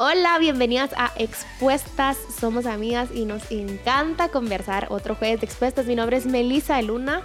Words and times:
Hola, 0.00 0.38
bienvenidas 0.38 0.92
a 0.96 1.10
Expuestas. 1.16 2.16
Somos 2.38 2.66
amigas 2.66 3.08
y 3.12 3.24
nos 3.24 3.50
encanta 3.50 4.28
conversar 4.28 4.86
otro 4.90 5.16
jueves 5.16 5.40
de 5.40 5.46
Expuestas. 5.46 5.86
Mi 5.86 5.96
nombre 5.96 6.16
es 6.16 6.24
Melissa 6.24 6.80
Luna. 6.82 7.22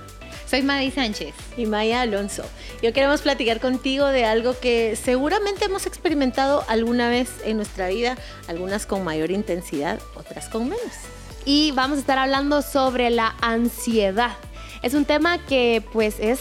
Soy 0.47 0.63
Madi 0.63 0.89
Sánchez. 0.89 1.35
Y 1.55 1.67
Maya 1.67 2.01
Alonso. 2.01 2.43
Yo 2.81 2.91
queremos 2.91 3.21
platicar 3.21 3.59
contigo 3.59 4.07
de 4.07 4.25
algo 4.25 4.59
que 4.59 4.95
seguramente 4.95 5.65
hemos 5.65 5.85
experimentado 5.85 6.65
alguna 6.67 7.09
vez 7.09 7.29
en 7.45 7.57
nuestra 7.57 7.89
vida, 7.89 8.17
algunas 8.47 8.87
con 8.87 9.03
mayor 9.03 9.29
intensidad, 9.29 9.99
otras 10.15 10.49
con 10.49 10.63
menos. 10.63 10.95
Y 11.45 11.73
vamos 11.73 11.97
a 11.97 12.01
estar 12.01 12.17
hablando 12.17 12.63
sobre 12.63 13.11
la 13.11 13.35
ansiedad. 13.41 14.35
Es 14.81 14.95
un 14.95 15.05
tema 15.05 15.37
que 15.45 15.83
pues 15.93 16.15
es... 16.19 16.39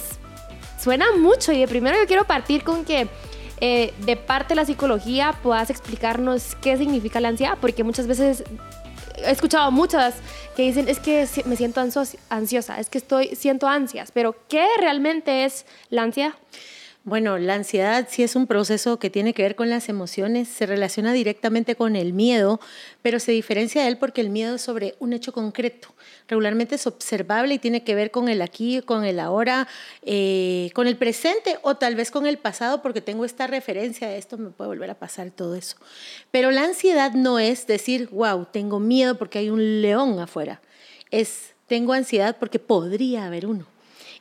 Suena 0.82 1.12
mucho 1.12 1.52
y 1.52 1.60
de 1.60 1.68
primero 1.68 1.98
yo 1.98 2.06
quiero 2.06 2.24
partir 2.24 2.64
con 2.64 2.86
que 2.86 3.06
eh, 3.64 3.94
de 4.04 4.16
parte 4.16 4.48
de 4.48 4.54
la 4.56 4.64
psicología 4.64 5.38
puedas 5.40 5.70
explicarnos 5.70 6.56
qué 6.56 6.76
significa 6.76 7.20
la 7.20 7.28
ansiedad, 7.28 7.56
porque 7.60 7.84
muchas 7.84 8.08
veces 8.08 8.42
he 9.24 9.30
escuchado 9.30 9.70
muchas 9.70 10.16
que 10.56 10.62
dicen 10.62 10.88
es 10.88 10.98
que 10.98 11.28
me 11.44 11.54
siento 11.54 11.80
ansiosa, 12.28 12.80
es 12.80 12.90
que 12.90 12.98
estoy 12.98 13.36
siento 13.36 13.68
ansias, 13.68 14.10
pero 14.10 14.34
¿qué 14.48 14.66
realmente 14.80 15.44
es 15.44 15.64
la 15.90 16.02
ansiedad? 16.02 16.32
Bueno, 17.04 17.38
la 17.38 17.54
ansiedad 17.54 18.08
sí 18.10 18.24
es 18.24 18.34
un 18.34 18.48
proceso 18.48 18.98
que 18.98 19.10
tiene 19.10 19.32
que 19.32 19.44
ver 19.44 19.54
con 19.54 19.70
las 19.70 19.88
emociones, 19.88 20.48
se 20.48 20.66
relaciona 20.66 21.12
directamente 21.12 21.76
con 21.76 21.94
el 21.94 22.12
miedo, 22.12 22.58
pero 23.00 23.20
se 23.20 23.30
diferencia 23.30 23.82
de 23.82 23.88
él 23.88 23.96
porque 23.96 24.22
el 24.22 24.30
miedo 24.30 24.56
es 24.56 24.62
sobre 24.62 24.96
un 24.98 25.12
hecho 25.12 25.32
concreto. 25.32 25.94
Regularmente 26.28 26.76
es 26.76 26.86
observable 26.86 27.54
y 27.54 27.58
tiene 27.58 27.84
que 27.84 27.94
ver 27.94 28.10
con 28.10 28.28
el 28.28 28.42
aquí, 28.42 28.80
con 28.82 29.04
el 29.04 29.18
ahora, 29.18 29.68
eh, 30.02 30.70
con 30.74 30.86
el 30.86 30.96
presente 30.96 31.58
o 31.62 31.76
tal 31.76 31.94
vez 31.94 32.10
con 32.10 32.26
el 32.26 32.38
pasado 32.38 32.82
porque 32.82 33.00
tengo 33.00 33.24
esta 33.24 33.46
referencia 33.46 34.08
de 34.08 34.18
esto, 34.18 34.38
me 34.38 34.50
puede 34.50 34.68
volver 34.68 34.90
a 34.90 34.98
pasar 34.98 35.30
todo 35.30 35.54
eso. 35.54 35.76
Pero 36.30 36.50
la 36.50 36.64
ansiedad 36.64 37.12
no 37.12 37.38
es 37.38 37.66
decir, 37.66 38.08
wow, 38.10 38.46
tengo 38.50 38.80
miedo 38.80 39.16
porque 39.16 39.38
hay 39.38 39.50
un 39.50 39.82
león 39.82 40.18
afuera. 40.20 40.60
Es, 41.10 41.54
tengo 41.66 41.92
ansiedad 41.92 42.36
porque 42.38 42.58
podría 42.58 43.26
haber 43.26 43.46
uno 43.46 43.71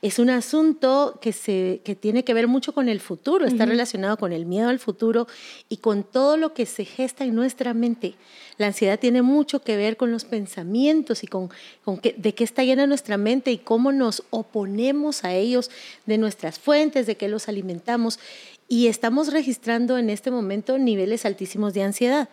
es 0.01 0.17
un 0.17 0.31
asunto 0.31 1.19
que, 1.21 1.31
se, 1.31 1.81
que 1.83 1.95
tiene 1.95 2.23
que 2.23 2.33
ver 2.33 2.47
mucho 2.47 2.73
con 2.73 2.89
el 2.89 2.99
futuro, 2.99 3.45
está 3.45 3.67
relacionado 3.67 4.17
con 4.17 4.33
el 4.33 4.47
miedo 4.47 4.69
al 4.69 4.79
futuro 4.79 5.27
y 5.69 5.77
con 5.77 6.03
todo 6.03 6.37
lo 6.37 6.53
que 6.53 6.65
se 6.65 6.85
gesta 6.85 7.23
en 7.23 7.35
nuestra 7.35 7.75
mente. 7.75 8.15
La 8.57 8.67
ansiedad 8.67 8.97
tiene 8.97 9.21
mucho 9.21 9.61
que 9.61 9.77
ver 9.77 9.97
con 9.97 10.11
los 10.11 10.25
pensamientos 10.25 11.23
y 11.23 11.27
con, 11.27 11.51
con 11.85 12.01
de 12.01 12.33
qué 12.33 12.43
está 12.43 12.63
llena 12.63 12.87
nuestra 12.87 13.17
mente 13.17 13.51
y 13.51 13.59
cómo 13.59 13.91
nos 13.91 14.23
oponemos 14.31 15.23
a 15.23 15.33
ellos, 15.35 15.69
de 16.07 16.17
nuestras 16.17 16.57
fuentes, 16.57 17.05
de 17.05 17.15
qué 17.15 17.27
los 17.27 17.47
alimentamos. 17.47 18.19
Y 18.67 18.87
estamos 18.87 19.31
registrando 19.31 19.99
en 19.99 20.09
este 20.09 20.31
momento 20.31 20.79
niveles 20.79 21.25
altísimos 21.25 21.75
de 21.75 21.83
ansiedad. 21.83 22.29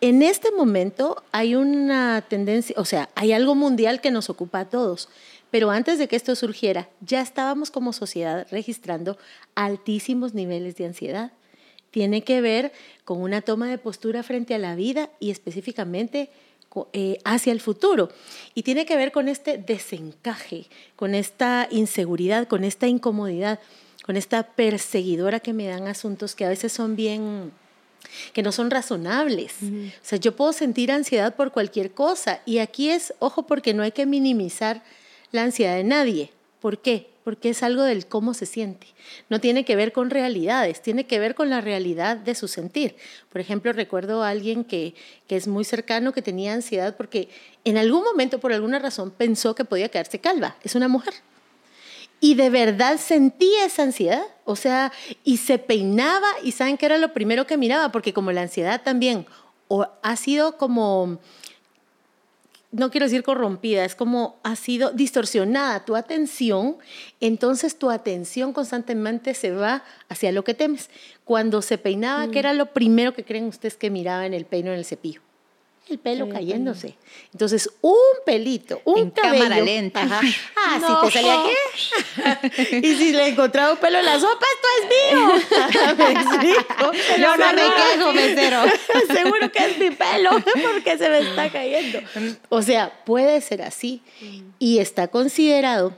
En 0.00 0.22
este 0.22 0.52
momento 0.52 1.24
hay 1.32 1.56
una 1.56 2.24
tendencia, 2.28 2.76
o 2.78 2.84
sea, 2.84 3.08
hay 3.16 3.32
algo 3.32 3.56
mundial 3.56 4.00
que 4.00 4.12
nos 4.12 4.30
ocupa 4.30 4.60
a 4.60 4.64
todos 4.66 5.08
pero 5.50 5.70
antes 5.70 5.98
de 5.98 6.08
que 6.08 6.16
esto 6.16 6.34
surgiera, 6.34 6.88
ya 7.00 7.20
estábamos 7.20 7.70
como 7.70 7.92
sociedad 7.92 8.46
registrando 8.50 9.18
altísimos 9.54 10.34
niveles 10.34 10.76
de 10.76 10.86
ansiedad. 10.86 11.32
Tiene 11.90 12.22
que 12.22 12.40
ver 12.40 12.72
con 13.04 13.22
una 13.22 13.40
toma 13.40 13.68
de 13.68 13.78
postura 13.78 14.22
frente 14.22 14.54
a 14.54 14.58
la 14.58 14.74
vida 14.74 15.10
y 15.20 15.30
específicamente 15.30 16.30
eh, 16.92 17.18
hacia 17.24 17.52
el 17.52 17.60
futuro. 17.60 18.10
Y 18.54 18.62
tiene 18.62 18.84
que 18.84 18.96
ver 18.96 19.10
con 19.10 19.28
este 19.28 19.56
desencaje, 19.56 20.66
con 20.96 21.14
esta 21.14 21.66
inseguridad, 21.70 22.46
con 22.46 22.62
esta 22.62 22.86
incomodidad, 22.86 23.58
con 24.04 24.16
esta 24.16 24.42
perseguidora 24.42 25.40
que 25.40 25.54
me 25.54 25.66
dan 25.66 25.86
asuntos 25.88 26.34
que 26.34 26.44
a 26.44 26.48
veces 26.50 26.72
son 26.72 26.94
bien 26.94 27.52
que 28.32 28.42
no 28.42 28.52
son 28.52 28.70
razonables. 28.70 29.56
O 29.62 30.04
sea, 30.04 30.18
yo 30.18 30.34
puedo 30.34 30.52
sentir 30.52 30.92
ansiedad 30.92 31.34
por 31.34 31.52
cualquier 31.52 31.92
cosa 31.92 32.40
y 32.46 32.58
aquí 32.58 32.90
es, 32.90 33.12
ojo, 33.18 33.46
porque 33.46 33.74
no 33.74 33.82
hay 33.82 33.92
que 33.92 34.06
minimizar 34.06 34.82
la 35.32 35.42
ansiedad 35.42 35.76
de 35.76 35.84
nadie. 35.84 36.30
¿Por 36.60 36.78
qué? 36.78 37.10
Porque 37.24 37.50
es 37.50 37.62
algo 37.62 37.82
del 37.82 38.06
cómo 38.06 38.34
se 38.34 38.46
siente. 38.46 38.86
No 39.28 39.40
tiene 39.40 39.64
que 39.64 39.76
ver 39.76 39.92
con 39.92 40.10
realidades, 40.10 40.80
tiene 40.82 41.06
que 41.06 41.18
ver 41.18 41.34
con 41.34 41.50
la 41.50 41.60
realidad 41.60 42.16
de 42.16 42.34
su 42.34 42.48
sentir. 42.48 42.96
Por 43.28 43.40
ejemplo, 43.40 43.72
recuerdo 43.72 44.22
a 44.22 44.30
alguien 44.30 44.64
que, 44.64 44.94
que 45.26 45.36
es 45.36 45.46
muy 45.46 45.64
cercano 45.64 46.12
que 46.12 46.22
tenía 46.22 46.54
ansiedad 46.54 46.96
porque 46.96 47.28
en 47.64 47.76
algún 47.76 48.02
momento, 48.02 48.40
por 48.40 48.52
alguna 48.52 48.78
razón, 48.78 49.10
pensó 49.10 49.54
que 49.54 49.64
podía 49.64 49.88
quedarse 49.88 50.18
calva. 50.18 50.56
Es 50.62 50.74
una 50.74 50.88
mujer. 50.88 51.14
Y 52.20 52.34
de 52.34 52.50
verdad 52.50 52.98
sentía 52.98 53.66
esa 53.66 53.84
ansiedad, 53.84 54.24
o 54.44 54.56
sea, 54.56 54.92
y 55.22 55.36
se 55.36 55.58
peinaba 55.58 56.26
y 56.42 56.50
saben 56.50 56.76
que 56.76 56.86
era 56.86 56.98
lo 56.98 57.12
primero 57.12 57.46
que 57.46 57.56
miraba, 57.56 57.92
porque 57.92 58.12
como 58.12 58.32
la 58.32 58.42
ansiedad 58.42 58.82
también 58.82 59.26
o 59.68 59.86
ha 60.02 60.16
sido 60.16 60.56
como 60.56 61.20
no 62.70 62.90
quiero 62.90 63.06
decir 63.06 63.22
corrompida, 63.22 63.84
es 63.84 63.94
como 63.94 64.40
ha 64.42 64.54
sido 64.56 64.90
distorsionada 64.90 65.84
tu 65.84 65.96
atención, 65.96 66.76
entonces 67.20 67.78
tu 67.78 67.90
atención 67.90 68.52
constantemente 68.52 69.34
se 69.34 69.52
va 69.52 69.84
hacia 70.08 70.32
lo 70.32 70.44
que 70.44 70.54
temes. 70.54 70.90
Cuando 71.24 71.62
se 71.62 71.78
peinaba, 71.78 72.26
¿qué 72.26 72.36
mm. 72.36 72.38
era 72.38 72.52
lo 72.52 72.72
primero 72.72 73.14
que 73.14 73.24
creen 73.24 73.46
ustedes 73.46 73.76
que 73.76 73.90
miraba 73.90 74.26
en 74.26 74.34
el 74.34 74.44
peino 74.44 74.70
en 74.70 74.78
el 74.78 74.84
cepillo? 74.84 75.22
El 75.90 75.98
pelo 75.98 76.28
cayéndose. 76.28 76.96
Entonces, 77.32 77.70
un 77.80 77.94
pelito, 78.26 78.80
un 78.84 78.98
en 78.98 79.10
cámara 79.10 79.60
lenta. 79.60 80.06
Ah, 80.56 80.78
si 81.02 81.06
te 81.06 81.10
salía 81.12 81.36
qué. 82.70 82.76
y 82.86 82.94
si 82.96 83.12
le 83.12 83.28
encontraba 83.28 83.72
un 83.72 83.78
pelo 83.78 83.98
en 83.98 84.04
la 84.04 84.20
sopa, 84.20 84.46
esto 84.54 84.68
es 84.78 84.88
mío. 84.88 85.96
¿Me 85.98 87.22
Yo 87.22 87.36
no, 87.36 87.52
me 87.52 87.62
quejo, 87.62 88.12
mesero. 88.12 88.62
Seguro 89.12 89.50
que 89.52 89.66
es 89.66 89.78
mi 89.78 89.90
pelo 89.90 90.30
porque 90.74 90.98
se 90.98 91.08
me 91.08 91.18
está 91.20 91.50
cayendo. 91.50 92.00
O 92.48 92.62
sea, 92.62 92.92
puede 93.04 93.40
ser 93.40 93.62
así 93.62 94.02
y 94.58 94.78
está 94.78 95.08
considerado 95.08 95.94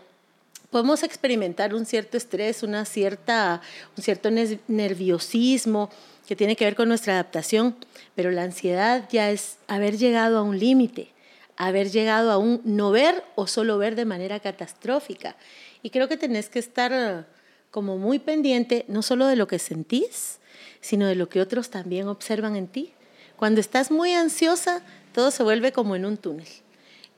podemos 0.70 1.02
experimentar 1.02 1.74
un 1.74 1.84
cierto 1.84 2.16
estrés, 2.16 2.62
una 2.62 2.84
cierta, 2.84 3.60
un 3.96 4.04
cierto 4.04 4.30
nerviosismo, 4.68 5.90
que 6.30 6.36
tiene 6.36 6.54
que 6.54 6.64
ver 6.64 6.76
con 6.76 6.88
nuestra 6.88 7.14
adaptación, 7.14 7.74
pero 8.14 8.30
la 8.30 8.44
ansiedad 8.44 9.08
ya 9.10 9.32
es 9.32 9.56
haber 9.66 9.98
llegado 9.98 10.38
a 10.38 10.44
un 10.44 10.60
límite, 10.60 11.08
haber 11.56 11.90
llegado 11.90 12.30
a 12.30 12.38
un 12.38 12.60
no 12.64 12.92
ver 12.92 13.24
o 13.34 13.48
solo 13.48 13.78
ver 13.78 13.96
de 13.96 14.04
manera 14.04 14.38
catastrófica. 14.38 15.34
Y 15.82 15.90
creo 15.90 16.06
que 16.06 16.16
tenés 16.16 16.48
que 16.48 16.60
estar 16.60 16.92
eh, 16.94 17.24
como 17.72 17.98
muy 17.98 18.20
pendiente 18.20 18.84
no 18.86 19.02
solo 19.02 19.26
de 19.26 19.34
lo 19.34 19.48
que 19.48 19.58
sentís, 19.58 20.38
sino 20.80 21.08
de 21.08 21.16
lo 21.16 21.28
que 21.28 21.40
otros 21.40 21.68
también 21.68 22.06
observan 22.06 22.54
en 22.54 22.68
ti. 22.68 22.92
Cuando 23.34 23.60
estás 23.60 23.90
muy 23.90 24.12
ansiosa, 24.12 24.82
todo 25.12 25.32
se 25.32 25.42
vuelve 25.42 25.72
como 25.72 25.96
en 25.96 26.04
un 26.04 26.16
túnel. 26.16 26.46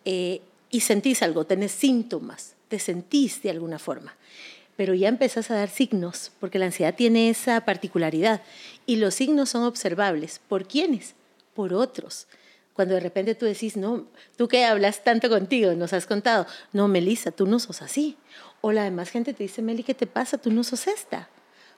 Eh, 0.07 0.41
y 0.71 0.81
sentís 0.81 1.21
algo, 1.21 1.45
tenés 1.45 1.73
síntomas, 1.73 2.55
te 2.69 2.79
sentís 2.79 3.43
de 3.43 3.51
alguna 3.51 3.79
forma 3.79 4.17
pero 4.77 4.95
ya 4.95 5.09
empezás 5.09 5.51
a 5.51 5.55
dar 5.55 5.69
signos, 5.69 6.33
porque 6.41 6.59
la 6.59 6.67
ansiedad 6.67 6.95
tiene 6.95 7.31
esa 7.31 7.65
particularidad. 7.65 8.43
Y 8.87 8.97
los 8.97 9.15
signos 9.15 9.51
son 9.51 9.65
observables. 9.65 10.41
¿Por 10.49 10.67
quiénes? 10.67 11.15
Por 11.55 11.75
otros. 11.75 12.27
Cuando 12.73 12.95
de 12.95 13.01
repente 13.01 13.35
tú 13.35 13.45
decís, 13.45 13.77
no, 13.77 14.07
tú 14.37 14.49
que 14.49 14.65
hablas 14.65 15.05
tanto 15.05 15.29
contigo, 15.29 15.75
nos 15.75 15.93
has 15.93 16.07
contado, 16.07 16.47
no, 16.73 16.89
Melissa, 16.89 17.31
tú 17.31 17.47
no 17.47 17.59
sos 17.59 17.83
así. 17.83 18.17
O 18.63 18.73
la 18.73 18.85
demás 18.85 19.11
gente 19.11 19.35
te 19.35 19.43
dice, 19.43 19.61
Meli, 19.61 19.83
¿qué 19.83 19.95
te 19.95 20.07
pasa? 20.07 20.39
Tú 20.39 20.51
no 20.51 20.65
sos 20.65 20.87
esta. 20.87 21.29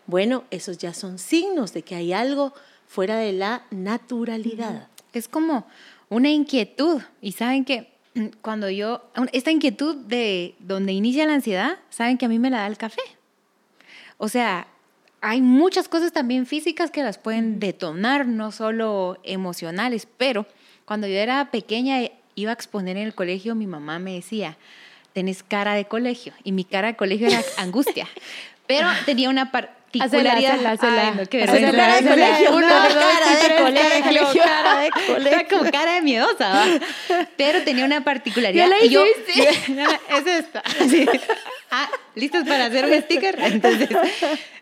Bueno, 0.06 0.44
esos 0.50 0.78
ya 0.78 0.94
son 0.94 1.19
signos 1.19 1.72
de 1.72 1.83
que 1.83 1.97
hay 1.97 2.12
algo 2.12 2.54
fuera 2.87 3.16
de 3.16 3.33
la 3.33 3.66
naturalidad. 3.71 4.88
Es 5.12 5.27
como 5.27 5.66
una 6.10 6.31
inquietud. 6.31 7.03
Y 7.21 7.33
saben 7.33 7.65
que 7.65 7.94
cuando 8.43 8.71
yo, 8.71 9.03
esta 9.33 9.51
inquietud 9.51 9.97
de 9.97 10.55
donde 10.61 10.93
inicia 10.93 11.27
la 11.27 11.35
ansiedad, 11.35 11.79
saben 11.91 12.19
que 12.19 12.27
a 12.27 12.29
mí 12.29 12.39
me 12.39 12.51
la 12.51 12.61
da 12.61 12.67
el 12.67 12.77
café. 12.77 13.03
O 14.19 14.29
sea, 14.29 14.69
hay 15.21 15.41
muchas 15.41 15.89
cosas 15.89 16.13
también 16.13 16.47
físicas 16.47 16.91
que 16.91 17.03
las 17.03 17.19
pueden 17.19 17.59
detonar, 17.59 18.27
no 18.27 18.53
solo 18.53 19.19
emocionales, 19.25 20.07
pero 20.16 20.47
cuando 20.84 21.07
yo 21.07 21.15
era 21.15 21.51
pequeña 21.51 21.99
iba 22.34 22.51
a 22.51 22.55
exponer 22.55 22.97
en 22.97 23.05
el 23.05 23.15
colegio, 23.15 23.55
mi 23.55 23.66
mamá 23.66 23.99
me 23.99 24.15
decía, 24.15 24.57
tenés 25.13 25.43
cara 25.43 25.75
de 25.75 25.87
colegio, 25.87 26.33
y 26.45 26.53
mi 26.53 26.65
cara 26.65 26.89
de 26.89 26.97
colegio 26.97 27.28
era 27.28 27.43
angustia, 27.57 28.07
pero 28.67 28.89
tenía 29.07 29.31
una 29.31 29.51
parte 29.51 29.72
particularidad. 29.99 30.55
Hacela, 30.55 30.71
hacela, 30.73 31.09
Ay, 31.09 31.15
no, 31.17 31.27
qué 31.27 31.41
cara 31.41 32.01
de 32.01 32.09
colegio. 32.09 32.57
Una 32.57 32.69
cara 32.69 33.43
de 33.43 34.03
colegio. 34.03 34.43
Cara 34.43 34.81
de 34.81 34.91
colegio. 34.91 35.59
Como 35.59 35.71
cara 35.71 35.93
de 35.95 36.03
miedosa, 36.03 36.49
¿va? 36.49 36.65
Pero 37.37 37.63
tenía 37.63 37.85
una 37.85 38.03
particularidad. 38.03 38.65
¿Ya 38.65 38.69
la 38.69 38.85
y 38.85 38.89
yo, 38.89 39.05
es 39.27 40.27
esta. 40.27 40.63
Ah, 41.71 41.89
¿listos 42.15 42.47
para 42.47 42.67
hacer 42.67 42.85
un 42.85 43.03
sticker? 43.03 43.37
Entonces, 43.41 43.89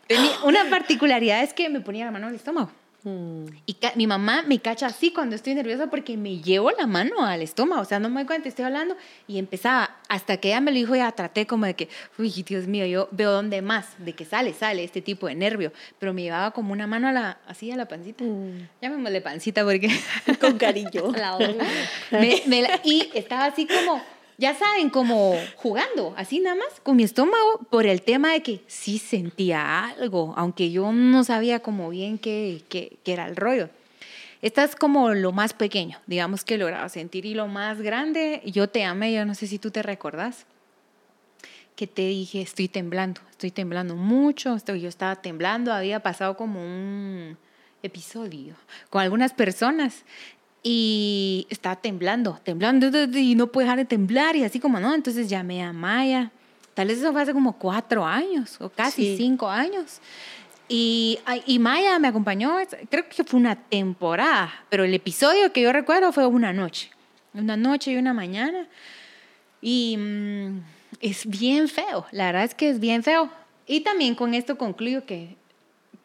tenía 0.07 0.31
una 0.45 0.65
particularidad 0.71 1.43
es 1.43 1.53
que 1.53 1.69
me 1.69 1.81
ponía 1.81 2.05
la 2.05 2.11
mano 2.11 2.29
al 2.29 2.35
estómago. 2.35 2.73
Mm. 3.05 3.47
Y 3.67 3.77
mi 3.97 4.07
mamá 4.07 4.43
me 4.47 4.61
cacha 4.61 4.87
así 4.87 5.13
cuando 5.13 5.35
estoy 5.35 5.55
nerviosa 5.55 5.89
porque 5.89 6.17
me 6.17 6.39
llevo 6.39 6.71
la 6.71 6.87
mano 6.87 7.25
al 7.25 7.43
estómago, 7.43 7.83
o 7.83 7.85
sea, 7.85 7.99
no 7.99 8.09
me 8.09 8.21
doy 8.21 8.27
cuenta, 8.27 8.49
estoy 8.49 8.65
hablando 8.65 8.97
y 9.27 9.39
empezaba, 9.39 9.97
hasta 10.09 10.37
que 10.37 10.49
ella 10.49 10.61
me 10.61 10.71
lo 10.71 10.77
dijo, 10.77 10.95
ya 10.95 11.11
traté 11.13 11.47
como 11.47 11.67
de 11.67 11.75
que, 11.75 11.89
uy, 12.19 12.31
Dios 12.47 12.67
mío, 12.67 12.87
yo 12.87 13.09
veo 13.11 13.33
dónde 13.33 13.61
más, 13.61 13.87
de 13.99 14.13
que 14.13 14.25
sale, 14.25 14.53
sale 14.53 14.85
este 14.85 15.03
tipo 15.03 15.27
de 15.27 15.35
nervio, 15.35 15.73
pero 15.99 16.15
me 16.15 16.23
llevaba 16.23 16.53
como 16.53 16.73
una 16.73 16.87
mano 16.87 17.09
a 17.09 17.13
la, 17.13 17.39
así 17.47 17.71
a 17.71 17.77
la 17.77 17.89
pancita, 17.89 18.23
mm. 18.25 18.69
llamémosle 18.81 19.21
pancita 19.21 19.65
porque... 19.65 19.91
Con 20.41 20.59
cariño. 20.59 21.13
y 22.85 23.11
estaba 23.15 23.47
así 23.47 23.67
como 23.67 24.03
ya 24.43 24.57
saben, 24.57 24.91
como 24.91 25.37
jugando, 25.55 26.15
así 26.17 26.41
nada 26.41 26.57
más, 26.57 26.81
con 26.83 26.97
mi 26.97 27.05
estómago, 27.05 27.61
por 27.71 27.87
el 27.87 28.03
tema 28.03 28.33
de 28.33 28.43
que 28.43 28.61
sí 28.67 28.99
sentía 28.99 29.85
algo, 29.85 30.35
aunque 30.37 30.73
yo 30.73 30.91
no 30.91 31.23
sabía 31.23 31.61
como 31.61 31.91
bien 31.91 32.19
qué, 32.19 32.65
qué, 32.69 32.99
era 33.05 33.29
el 33.29 33.37
rollo. 33.37 33.71
Esta 34.41 34.65
es 34.65 34.75
como 34.75 35.11
lo 35.11 35.31
más 35.31 35.53
pequeño, 35.53 36.01
digamos 36.09 36.43
que 36.43 36.59
lograba 36.59 36.89
sentir, 36.89 37.25
y 37.25 37.35
lo 37.35 37.47
más 37.47 37.81
grande, 37.81 38.43
yo 38.45 38.69
te 38.69 38.83
amé, 38.83 39.13
yo 39.13 39.25
no 39.25 39.37
sé 39.37 39.47
si 39.47 39.61
tú 39.61 39.71
te 39.71 39.81
recordás, 39.81 40.45
que 41.77 41.87
te 41.87 42.09
dije, 42.09 42.43
estoy 42.43 42.67
temblando, 42.67 43.21
estoy 43.31 43.53
temblando 43.53 43.95
mucho, 43.95 44.57
estoy, 44.57 44.81
yo 44.81 44.89
estaba 44.89 45.23
temblando, 45.23 45.73
había 45.73 46.01
pasado 46.01 46.37
como 46.37 46.61
un 46.61 47.39
episodio 47.85 48.57
con 48.91 49.03
algunas 49.03 49.33
personas 49.35 50.05
y 50.63 51.47
estaba 51.51 51.77
temblando, 51.77 52.39
temblando 52.45 52.89
y 53.19 53.35
no 53.35 53.49
puede 53.49 53.67
dejar 53.67 53.79
de 53.79 53.85
temblar 53.85 54.37
y 54.37 54.45
así 54.45 54.61
como 54.61 54.79
no, 54.79 54.95
entonces 54.95 55.29
llamé 55.29 55.63
a 55.63 55.73
Maya. 55.73 56.31
Tal 56.75 56.89
vez 56.89 56.99
eso 56.99 57.13
fue 57.13 57.23
hace 57.23 57.33
como 57.33 57.59
cuatro 57.59 58.07
años 58.07 58.57
o 58.61 58.69
casi 58.69 59.17
cinco 59.17 59.49
años. 59.49 60.01
Y, 60.69 61.19
y, 61.47 61.59
Maya 61.59 61.99
me 61.99 62.09
acompañó, 62.09 62.57
creo 62.89 63.09
que 63.09 63.25
fue 63.25 63.39
una 63.39 63.57
temporada, 63.57 64.65
pero 64.71 64.85
el 64.85 64.95
episodio 64.95 65.53
que 65.53 65.61
yo 65.61 65.73
recuerdo 65.73 66.13
fue 66.13 66.25
una 66.27 66.53
noche, 66.53 66.91
una 67.35 67.57
noche 67.57 67.93
y 67.93 67.97
una 67.97 68.15
mañana. 68.15 68.69
Y 69.61 69.97
mm, 69.99 70.61
es 71.01 71.27
bien 71.27 71.69
feo, 71.69 72.07
la 72.13 72.27
verdad 72.27 72.45
es 72.45 72.55
que 72.55 72.71
es 72.71 72.81
bien 72.81 73.03
feo. 73.03 73.31
Y 73.67 73.81
también 73.81 74.15
con 74.15 74.33
esto 74.33 74.57
concluyo 74.57 75.05
que, 75.05 75.37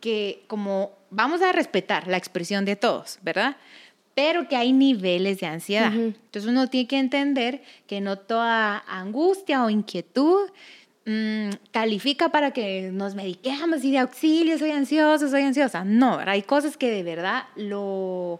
que 0.01 0.44
como 0.48 0.92
vamos 1.12 1.42
a 1.42 1.51
respetar 1.54 2.07
la 2.07 2.18
expresión 2.18 2.65
de 2.65 2.75
todos, 2.75 3.19
¿verdad? 3.21 3.56
Pero 4.18 4.48
que 4.48 4.56
hay 4.56 4.74
niveles 4.74 5.42
de 5.42 5.46
ansiedad. 5.46 5.94
Entonces 5.94 6.50
uno 6.50 6.68
tiene 6.72 6.88
que 6.88 6.98
entender 6.98 7.62
que 7.86 8.02
no 8.02 8.18
toda 8.18 8.84
angustia 8.88 9.64
o 9.64 9.69
inquietud 9.69 10.50
mm, 11.06 11.50
califica 11.69 12.30
para 12.30 12.50
que 12.50 12.90
nos 12.92 13.14
mediquemos 13.14 13.84
y 13.84 13.92
de 13.92 14.00
auxilio, 14.00 14.58
soy 14.58 14.72
ansioso, 14.72 15.30
soy 15.30 15.44
ansiosa. 15.44 15.86
No, 15.86 16.18
hay 16.18 16.42
cosas 16.42 16.78
que 16.78 16.90
de 16.90 17.04
verdad 17.04 17.44
lo 17.56 18.40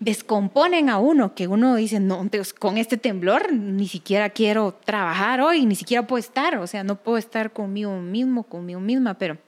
descomponen 0.00 0.90
a 0.90 0.98
uno, 0.98 1.32
que 1.32 1.46
uno 1.46 1.76
dice, 1.76 2.00
no, 2.00 2.28
con 2.58 2.76
este 2.76 2.96
temblor 2.96 3.52
ni 3.52 3.86
siquiera 3.86 4.30
quiero 4.30 4.80
trabajar 4.84 5.40
hoy, 5.40 5.64
ni 5.64 5.76
siquiera 5.76 6.08
puedo 6.08 6.18
estar, 6.18 6.58
o 6.58 6.66
sea, 6.66 6.82
no 6.82 6.96
puedo 6.96 7.18
estar 7.18 7.52
conmigo 7.52 7.96
mismo, 8.00 8.42
conmigo 8.42 8.80
misma, 8.80 9.14
pero 9.14 9.38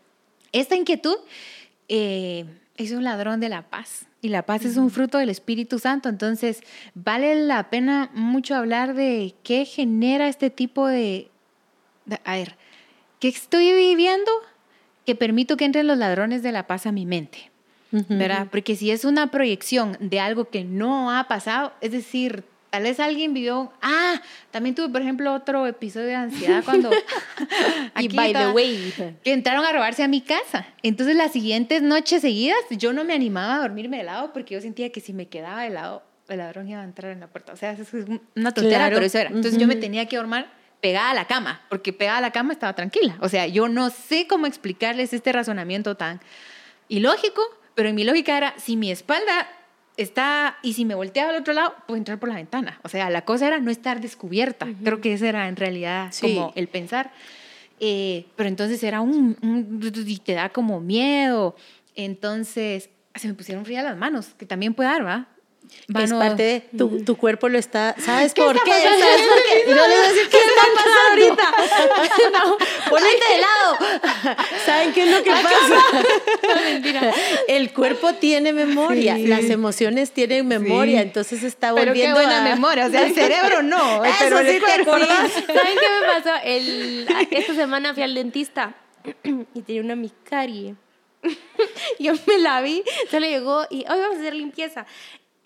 esta 0.52 0.76
inquietud 0.76 1.17
eh, 1.88 2.44
es 2.85 2.93
un 2.93 3.05
ladrón 3.05 3.41
de 3.41 3.49
la 3.49 3.62
paz. 3.62 4.06
Y 4.23 4.29
la 4.29 4.43
paz 4.43 4.65
es 4.65 4.77
un 4.77 4.91
fruto 4.91 5.19
del 5.19 5.31
Espíritu 5.31 5.79
Santo. 5.79 6.09
Entonces, 6.09 6.61
vale 6.94 7.35
la 7.35 7.71
pena 7.71 8.11
mucho 8.15 8.55
hablar 8.55 8.94
de 8.94 9.35
qué 9.43 9.65
genera 9.65 10.29
este 10.29 10.50
tipo 10.50 10.87
de... 10.87 11.31
a 12.25 12.35
ver, 12.35 12.56
¿qué 13.19 13.29
estoy 13.29 13.73
viviendo 13.73 14.31
que 15.06 15.15
permito 15.15 15.56
que 15.56 15.65
entren 15.65 15.87
los 15.87 15.99
ladrones 15.99 16.43
de 16.43 16.53
la 16.53 16.67
paz 16.67 16.87
a 16.87 16.93
mi 16.93 17.06
mente? 17.06 17.50
¿Verdad? 17.93 18.47
Porque 18.50 18.77
si 18.77 18.93
es 18.93 19.05
una 19.05 19.33
proyección 19.33 19.97
de 19.99 20.21
algo 20.21 20.49
que 20.49 20.62
no 20.62 21.11
ha 21.11 21.26
pasado, 21.26 21.73
es 21.81 21.91
decir, 21.91 22.44
Tal 22.70 22.84
vez 22.84 23.00
alguien 23.00 23.34
vivió. 23.34 23.72
Ah, 23.82 24.22
también 24.52 24.76
tuve, 24.76 24.88
por 24.88 25.02
ejemplo, 25.02 25.34
otro 25.34 25.67
episodio 25.67 26.06
de 26.06 26.14
ansiedad 26.14 26.62
cuando. 26.64 26.90
y 27.99 28.08
by 28.08 28.32
the 28.32 28.49
way. 28.49 28.94
Que 29.25 29.32
entraron 29.32 29.64
a 29.64 29.72
robarse 29.72 30.05
a 30.05 30.08
mi 30.08 30.20
casa. 30.20 30.67
Entonces, 30.82 31.17
las 31.17 31.32
siguientes 31.32 31.82
noches 31.82 32.22
seguidas, 32.22 32.58
yo 32.70 32.93
no 32.93 33.05
me 33.05 33.12
animaba 33.12 33.56
a 33.56 33.58
dormirme 33.58 33.99
de 33.99 34.05
lado 34.05 34.32
porque 34.32 34.55
yo 34.55 34.61
sentía 34.61 34.90
que 34.90 35.00
si 35.00 35.12
me 35.12 35.28
quedaba 35.28 35.62
de 35.62 35.70
lado, 35.70 36.05
el 36.28 36.38
ladrón 36.38 36.69
iba 36.69 36.81
a 36.81 36.84
entrar 36.84 37.11
en 37.11 37.20
la 37.20 37.26
puerta. 37.26 37.52
O 37.52 37.56
sea, 37.56 37.72
eso 37.72 37.82
es 37.82 38.06
una 38.37 38.55
tontera, 38.55 38.88
pero 38.88 39.05
eso 39.05 39.19
era. 39.19 39.31
Entonces, 39.31 39.58
yo 39.58 39.66
me 39.66 39.76
tenía 39.76 40.06
que 40.06 40.16
dormir 40.16 40.46
pegada 40.81 41.11
a 41.11 41.14
la 41.14 41.26
cama, 41.26 41.61
porque 41.69 41.93
pegada 41.93 42.19
a 42.19 42.20
la 42.20 42.31
cama 42.31 42.52
estaba 42.52 42.75
tranquila. 42.75 43.19
O 43.20 43.28
sea, 43.28 43.46
yo 43.46 43.69
no 43.69 43.90
sé 43.90 44.26
cómo 44.26 44.46
explicarles 44.46 45.12
este 45.12 45.32
razonamiento 45.32 45.96
tan 45.96 46.20
ilógico, 46.88 47.43
pero 47.75 47.88
en 47.88 47.94
mi 47.94 48.05
lógica 48.05 48.37
era, 48.37 48.55
si 48.58 48.76
mi 48.76 48.90
espalda 48.90 49.49
está, 50.02 50.58
y 50.62 50.75
si 50.75 50.85
me 50.85 50.94
volteaba 50.94 51.31
al 51.31 51.37
otro 51.37 51.52
lado, 51.52 51.75
puedo 51.87 51.99
entrar 51.99 52.19
por 52.19 52.29
la 52.29 52.37
ventana. 52.37 52.81
O 52.82 52.88
sea, 52.88 53.11
la 53.11 53.25
cosa 53.25 53.47
era 53.47 53.58
no 53.58 53.70
estar 53.70 54.00
descubierta. 54.00 54.69
Creo 54.82 55.00
que 55.00 55.14
ese 55.14 55.29
era 55.29 55.49
en 55.49 55.56
realidad 55.56 56.12
como 56.20 56.52
el 56.56 56.69
pensar. 56.69 57.12
Eh, 57.81 58.26
pero 58.37 58.49
entonces 58.49 58.82
era 58.82 59.00
un, 59.00 59.37
y 60.06 60.19
te 60.19 60.35
da 60.35 60.50
como 60.50 60.81
miedo. 60.81 61.56
Entonces, 61.94 62.91
se 63.14 63.29
me 63.29 63.35
pusieron 63.35 63.64
frías 63.64 63.85
las 63.85 63.97
manos, 63.97 64.35
que 64.38 64.47
también 64.47 64.75
puede 64.75 64.91
dar, 64.91 65.05
¿va? 65.05 65.29
Es 65.99 66.12
parte 66.12 66.43
de 66.43 66.61
tu, 66.76 67.05
tu, 67.05 67.17
cuerpo 67.17 67.49
lo 67.49 67.58
está. 67.58 67.94
¿Sabes 67.99 68.34
por 68.34 68.62
qué? 68.62 68.70
¿Sabes 68.70 69.22
por 69.22 69.43
qué? 69.43 69.64
Yo 69.67 69.75
le 69.75 69.81
voy 69.81 69.93
a 69.93 70.08
decir 70.08 70.28
qué, 70.28 70.38
está 70.38 70.62
pasando 70.76 71.11
ahorita. 71.11 72.38
no, 72.38 72.56
ponete 72.90 73.25
de 73.32 73.40
lado. 73.40 74.37
¿Saben 74.67 74.93
qué 74.93 75.02
es 75.02 75.17
lo 75.17 75.22
que 75.22 75.31
pasa? 75.31 75.50
No, 76.50 76.62
mentira. 76.62 77.12
El 77.49 77.72
cuerpo 77.72 78.14
tiene 78.14 78.52
memoria, 78.52 79.17
las 79.19 79.44
emociones 79.44 80.12
tienen 80.12 80.46
memoria, 80.46 81.02
entonces 81.02 81.43
está 81.43 81.73
volviendo 81.73 81.93
Pero 81.93 82.06
qué 82.06 82.12
buena 82.12 82.43
memoria, 82.43 82.87
o 82.87 82.90
sea, 82.90 83.06
el 83.06 83.14
cerebro 83.14 83.62
no. 83.62 84.05
Eso 84.05 84.14
pero 84.20 84.38
sí 84.40 84.58
te 84.64 84.82
acordás. 84.82 85.32
¿Saben 85.32 85.78
qué 85.78 86.00
me 86.00 86.06
pasó? 86.06 86.31
El, 86.44 87.08
esta 87.31 87.55
semana 87.55 87.94
fui 87.94 88.02
al 88.02 88.14
dentista 88.14 88.75
y 89.55 89.62
tenía 89.62 89.82
una 89.82 89.96
miscarie. 89.96 90.75
Yo 91.99 92.14
me 92.26 92.38
la 92.38 92.61
vi, 92.61 92.82
se 93.11 93.20
le 93.20 93.28
llegó 93.28 93.66
y 93.70 93.78
hoy 93.81 94.00
vamos 94.00 94.16
a 94.16 94.20
hacer 94.20 94.34
limpieza. 94.34 94.87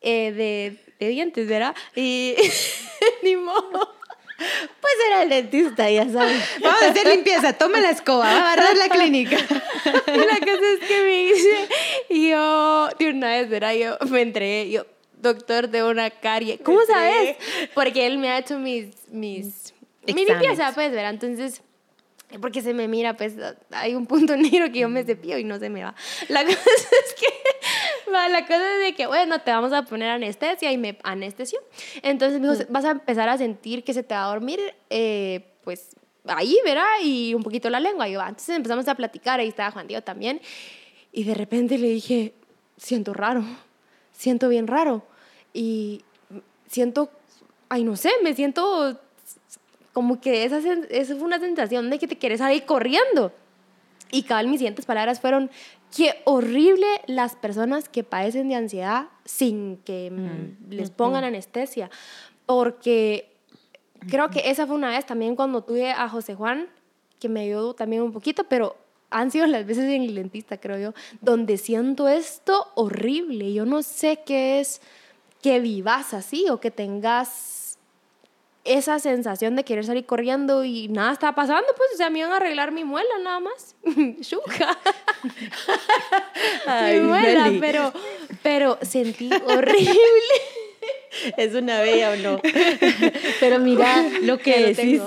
Eh, 0.06 0.32
de, 0.32 0.76
de, 1.00 1.08
dientes, 1.08 1.48
¿verdad? 1.48 1.74
Y 1.96 2.34
ni 3.22 3.36
modo. 3.36 3.94
Pues 4.36 4.92
era 5.08 5.22
el 5.22 5.30
dentista, 5.30 5.90
ya 5.90 6.06
sabes. 6.10 6.42
Vamos 6.60 6.82
a 6.82 6.90
hacer 6.90 7.06
limpieza, 7.06 7.54
toma 7.54 7.80
la 7.80 7.88
escoba, 7.88 8.26
va 8.26 8.52
a 8.52 8.56
barrer 8.56 8.76
la 8.76 8.88
clínica. 8.90 9.36
Y 9.36 10.18
la 10.18 10.38
cosa 10.40 10.72
es 10.78 10.86
que 10.86 11.02
me 11.02 11.32
dice, 11.32 11.68
y 12.10 12.28
yo, 12.28 12.88
de 12.98 13.10
una 13.10 13.28
vez, 13.28 13.48
¿verdad? 13.48 13.72
Yo 13.72 13.96
me 14.10 14.20
entregué, 14.20 14.70
yo, 14.70 14.84
doctor 15.22 15.70
de 15.70 15.82
una 15.84 16.10
carie. 16.10 16.58
¿Cómo 16.58 16.84
sabes? 16.84 17.36
Porque 17.72 18.06
él 18.06 18.18
me 18.18 18.28
ha 18.28 18.38
hecho 18.38 18.58
mis, 18.58 19.08
mis, 19.08 19.72
mi 20.06 20.26
limpieza, 20.26 20.72
pues, 20.74 20.92
¿verdad? 20.92 21.10
Entonces 21.10 21.62
porque 22.40 22.62
se 22.62 22.74
me 22.74 22.88
mira, 22.88 23.16
pues 23.16 23.34
hay 23.70 23.94
un 23.94 24.06
punto 24.06 24.36
negro 24.36 24.70
que 24.72 24.80
yo 24.80 24.88
me 24.88 25.04
cepillo 25.04 25.38
y 25.38 25.44
no 25.44 25.58
se 25.58 25.70
me 25.70 25.84
va. 25.84 25.94
La 26.28 26.44
cosa 26.44 26.58
es 26.60 27.14
que, 27.14 27.26
la 28.10 28.42
cosa 28.42 28.74
es 28.76 28.84
de 28.84 28.94
que, 28.94 29.06
bueno, 29.06 29.40
te 29.40 29.50
vamos 29.50 29.72
a 29.72 29.84
poner 29.84 30.10
anestesia 30.10 30.72
y 30.72 30.78
me 30.78 30.98
anestesió. 31.02 31.58
Entonces 32.02 32.40
me 32.40 32.48
dijo, 32.48 32.64
vas 32.70 32.84
a 32.84 32.92
empezar 32.92 33.28
a 33.28 33.38
sentir 33.38 33.84
que 33.84 33.92
se 33.92 34.02
te 34.02 34.14
va 34.14 34.24
a 34.24 34.28
dormir, 34.28 34.60
eh, 34.90 35.44
pues 35.62 35.96
ahí, 36.26 36.56
¿verdad? 36.64 36.84
Y 37.02 37.34
un 37.34 37.42
poquito 37.42 37.70
la 37.70 37.80
lengua. 37.80 38.08
Y 38.08 38.12
yo, 38.12 38.20
entonces 38.20 38.56
empezamos 38.56 38.88
a 38.88 38.94
platicar, 38.94 39.40
ahí 39.40 39.48
estaba 39.48 39.70
Juan 39.70 39.86
Diego 39.86 40.02
también. 40.02 40.40
Y 41.12 41.24
de 41.24 41.34
repente 41.34 41.78
le 41.78 41.88
dije, 41.88 42.34
siento 42.76 43.14
raro, 43.14 43.44
siento 44.12 44.48
bien 44.48 44.66
raro. 44.66 45.04
Y 45.52 46.02
siento, 46.66 47.10
ay, 47.68 47.84
no 47.84 47.96
sé, 47.96 48.10
me 48.22 48.34
siento 48.34 49.00
como 49.92 50.20
que 50.20 50.44
esa, 50.44 50.58
esa 50.58 51.14
fue 51.14 51.24
una 51.24 51.38
sensación 51.38 51.88
de 51.88 51.98
que 51.98 52.08
te 52.08 52.18
quieres 52.18 52.40
salir 52.40 52.64
corriendo. 52.64 53.32
Y 54.10 54.24
cabal, 54.24 54.48
mis 54.48 54.58
siguientes 54.58 54.86
palabras 54.86 55.20
fueron, 55.20 55.50
qué 55.94 56.20
horrible 56.24 56.86
las 57.06 57.36
personas 57.36 57.88
que 57.88 58.02
padecen 58.02 58.48
de 58.48 58.56
ansiedad 58.56 59.08
sin 59.24 59.76
que 59.78 60.10
mm, 60.10 60.72
les 60.72 60.90
pongan 60.90 61.24
anestesia. 61.24 61.90
Porque 62.46 63.30
creo 64.08 64.30
que 64.30 64.50
esa 64.50 64.66
fue 64.66 64.76
una 64.76 64.90
vez 64.90 65.06
también 65.06 65.36
cuando 65.36 65.62
tuve 65.62 65.90
a 65.92 66.08
José 66.08 66.34
Juan, 66.34 66.68
que 67.20 67.28
me 67.28 67.40
ayudó 67.40 67.74
también 67.74 68.02
un 68.02 68.12
poquito, 68.12 68.44
pero 68.44 68.76
han 69.10 69.30
sido 69.30 69.46
las 69.46 69.64
veces 69.64 69.84
en 69.84 70.02
el 70.02 70.14
dentista, 70.14 70.58
creo 70.58 70.78
yo, 70.78 70.94
donde 71.20 71.56
siento 71.56 72.08
esto 72.08 72.72
horrible. 72.74 73.52
Yo 73.52 73.64
no 73.64 73.82
sé 73.82 74.20
qué 74.26 74.60
es 74.60 74.80
que 75.40 75.60
vivas 75.60 76.12
así 76.12 76.48
o 76.50 76.58
que 76.58 76.70
tengas 76.70 77.63
esa 78.64 78.98
sensación 78.98 79.56
de 79.56 79.64
querer 79.64 79.84
salir 79.84 80.06
corriendo 80.06 80.64
y 80.64 80.88
nada 80.88 81.12
estaba 81.12 81.34
pasando, 81.34 81.66
pues, 81.76 81.90
o 81.94 81.96
sea, 81.96 82.10
me 82.10 82.20
iban 82.20 82.32
a 82.32 82.36
arreglar 82.36 82.72
mi 82.72 82.84
muela 82.84 83.18
nada 83.22 83.40
más. 83.40 83.76
Shuka. 84.20 84.78
mi 86.92 87.00
muela, 87.00 87.52
pero, 87.60 87.92
pero 88.42 88.78
sentí 88.82 89.30
horrible. 89.46 89.94
¿Es 91.36 91.54
una 91.54 91.80
bella 91.80 92.12
o 92.12 92.16
no? 92.16 92.40
Pero 93.40 93.58
mira, 93.60 94.04
lo 94.22 94.38
que 94.38 94.72
decís, 94.72 95.00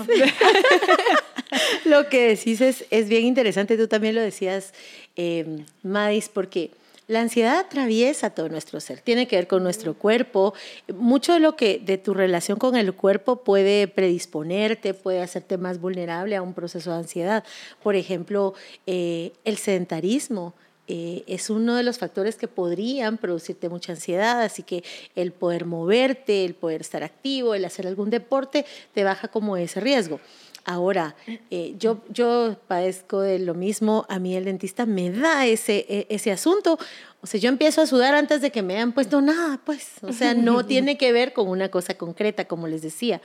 lo 1.85 2.07
que 2.09 2.29
decís 2.29 2.61
es, 2.61 2.85
es 2.89 3.09
bien 3.09 3.25
interesante, 3.25 3.77
tú 3.77 3.87
también 3.87 4.15
lo 4.15 4.21
decías, 4.21 4.73
eh, 5.15 5.63
Madis, 5.83 6.29
porque 6.29 6.71
La 7.07 7.21
ansiedad 7.21 7.57
atraviesa 7.59 8.31
todo 8.31 8.49
nuestro 8.49 8.81
ser, 8.81 8.99
tiene 8.99 9.29
que 9.29 9.37
ver 9.37 9.47
con 9.47 9.63
nuestro 9.63 9.93
cuerpo. 9.93 10.53
Mucho 10.93 11.31
de 11.31 11.39
lo 11.39 11.55
que 11.55 11.79
de 11.79 11.97
tu 11.97 12.13
relación 12.13 12.59
con 12.59 12.75
el 12.75 12.93
cuerpo 12.93 13.45
puede 13.45 13.87
predisponerte, 13.87 14.93
puede 14.93 15.21
hacerte 15.21 15.57
más 15.57 15.79
vulnerable 15.79 16.35
a 16.35 16.41
un 16.41 16.53
proceso 16.53 16.91
de 16.91 16.97
ansiedad. 16.97 17.45
Por 17.81 17.95
ejemplo, 17.95 18.55
eh, 18.85 19.31
el 19.45 19.57
sedentarismo. 19.57 20.53
Eh, 20.87 21.23
es 21.27 21.49
uno 21.49 21.75
de 21.75 21.83
los 21.83 21.97
factores 21.97 22.37
que 22.37 22.47
podrían 22.47 23.17
producirte 23.17 23.67
mucha 23.67 23.91
ansiedad, 23.91 24.41
así 24.41 24.63
que 24.63 24.83
el 25.15 25.33
poder 25.33 25.65
moverte, 25.65 26.45
el 26.45 26.53
poder 26.53 26.81
estar 26.81 27.03
activo, 27.03 27.55
el 27.55 27.65
hacer 27.65 27.87
algún 27.87 28.09
deporte, 28.09 28.65
te 28.93 29.03
baja 29.03 29.27
como 29.27 29.57
ese 29.57 29.81
riesgo. 29.81 30.21
Ahora, 30.63 31.15
eh, 31.49 31.75
yo, 31.79 32.01
yo 32.09 32.57
padezco 32.67 33.21
de 33.21 33.39
lo 33.39 33.53
mismo, 33.53 34.05
a 34.09 34.19
mí 34.19 34.35
el 34.35 34.45
dentista 34.45 34.85
me 34.85 35.09
da 35.11 35.45
ese, 35.45 35.85
e, 35.87 36.07
ese 36.09 36.31
asunto, 36.31 36.77
o 37.21 37.27
sea, 37.27 37.39
yo 37.39 37.49
empiezo 37.49 37.81
a 37.81 37.87
sudar 37.87 38.15
antes 38.15 38.41
de 38.41 38.51
que 38.51 38.61
me 38.61 38.75
hayan 38.75 38.91
puesto 38.91 39.21
nada, 39.21 39.61
pues, 39.65 39.91
o 40.01 40.11
sea, 40.11 40.33
no 40.33 40.65
tiene 40.67 40.97
que 40.97 41.11
ver 41.11 41.31
con 41.33 41.47
una 41.47 41.69
cosa 41.69 41.93
concreta, 41.95 42.45
como 42.45 42.67
les 42.67 42.81
decía. 42.81 43.21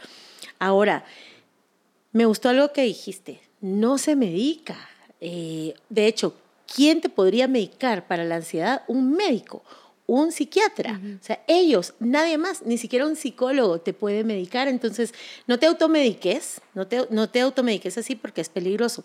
Ahora, 0.58 1.04
me 2.12 2.26
gustó 2.26 2.48
algo 2.48 2.72
que 2.72 2.82
dijiste, 2.82 3.40
no 3.60 3.98
se 3.98 4.14
medica. 4.16 4.76
Eh, 5.20 5.74
de 5.88 6.06
hecho, 6.06 6.34
¿quién 6.74 7.00
te 7.00 7.08
podría 7.08 7.48
medicar 7.48 8.06
para 8.06 8.24
la 8.24 8.36
ansiedad? 8.36 8.82
Un 8.88 9.12
médico 9.12 9.62
un 10.06 10.30
psiquiatra. 10.30 11.00
O 11.20 11.24
sea, 11.24 11.42
ellos, 11.46 11.94
nadie 11.98 12.36
más, 12.36 12.62
ni 12.62 12.76
siquiera 12.76 13.06
un 13.06 13.16
psicólogo 13.16 13.80
te 13.80 13.94
puede 13.94 14.24
medicar. 14.24 14.68
Entonces, 14.68 15.14
no 15.46 15.58
te 15.58 15.66
automediques, 15.66 16.60
no 16.74 16.86
te, 16.86 17.06
no 17.10 17.30
te 17.30 17.40
automediques 17.40 17.96
así 17.96 18.14
porque 18.14 18.42
es 18.42 18.48
peligroso. 18.48 19.04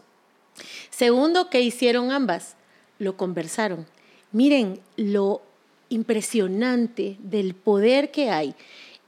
Segundo, 0.89 1.50
¿qué 1.50 1.62
hicieron 1.62 2.12
ambas? 2.12 2.55
Lo 3.00 3.15
conversaron. 3.15 3.86
Miren 4.31 4.81
lo 4.97 5.41
impresionante 5.89 7.17
del 7.19 7.55
poder 7.55 8.12
que 8.12 8.29
hay 8.29 8.55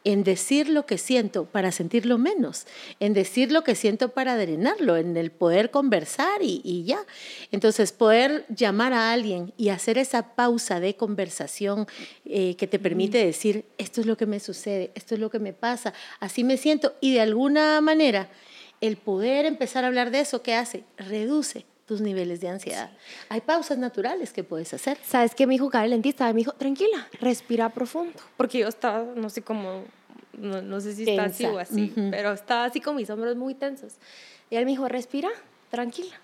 en 0.09 0.23
decir 0.23 0.69
lo 0.69 0.87
que 0.87 0.97
siento 0.97 1.45
para 1.45 1.71
sentirlo 1.71 2.17
menos, 2.17 2.65
en 2.99 3.13
decir 3.13 3.51
lo 3.51 3.63
que 3.63 3.75
siento 3.75 4.09
para 4.09 4.37
drenarlo, 4.37 4.97
en 4.97 5.15
el 5.17 5.29
poder 5.29 5.69
conversar 5.69 6.41
y, 6.41 6.83
ya. 6.83 7.05
Entonces, 7.51 7.91
poder 7.91 8.43
llamar 8.49 8.91
a 8.93 9.11
alguien 9.11 9.53
y 9.55 9.69
hacer 9.69 9.99
esa 9.99 10.33
pausa 10.33 10.79
de 10.79 10.95
conversación 10.95 11.85
eh, 12.25 12.55
que 12.55 12.65
te 12.65 12.79
permite 12.79 13.23
decir, 13.23 13.65
esto 13.77 14.01
es 14.01 14.07
lo 14.07 14.17
que 14.17 14.25
me 14.25 14.39
sucede, 14.39 14.89
esto 14.95 15.13
es 15.13 15.21
lo 15.21 15.29
que 15.29 15.37
me 15.37 15.53
pasa, 15.53 15.93
así 16.19 16.43
me 16.43 16.57
siento, 16.57 16.95
y 17.01 17.13
de 17.13 17.21
alguna 17.21 17.79
manera, 17.79 18.29
el 18.81 18.97
poder 18.97 19.45
empezar 19.45 19.83
a 19.83 19.87
hablar 19.87 20.09
de 20.09 20.21
eso, 20.21 20.41
¿qué 20.41 20.55
hace? 20.55 20.85
Reduce 20.97 21.67
tus 21.85 22.01
niveles 22.01 22.41
de 22.41 22.49
ansiedad. 22.49 22.89
Hay 23.29 23.41
pausas 23.41 23.77
naturales 23.77 24.33
que 24.33 24.43
puedes 24.43 24.73
hacer. 24.73 24.97
¿Sabes 25.03 25.35
qué 25.35 25.45
me 25.45 25.53
dijo 25.53 25.69
el 25.71 25.91
dentista? 25.91 26.25
Me 26.33 26.39
dijo, 26.39 26.53
tranquila, 26.53 27.07
respira 27.19 27.69
profundo. 27.69 28.13
Porque 28.37 28.59
yo 28.59 28.67
estaba, 28.67 29.03
no 29.15 29.29
sé 29.29 29.41
cómo, 29.41 29.85
no, 30.39 30.81
sé 30.81 30.93
si 30.93 31.09
está 31.09 31.25
así 31.25 31.45
o 31.45 31.59
así, 31.59 31.93
pero 31.95 32.33
estaba 32.33 32.65
así 32.65 32.79
con 32.79 32.95
mis 32.95 33.09
hombros 33.09 33.35
muy 33.35 33.55
tensos. 33.55 33.95
Y 34.49 34.55
él 34.55 34.65
me 34.65 34.71
dijo, 34.71 34.87
respira, 34.87 35.29
tranquila. 35.69 36.15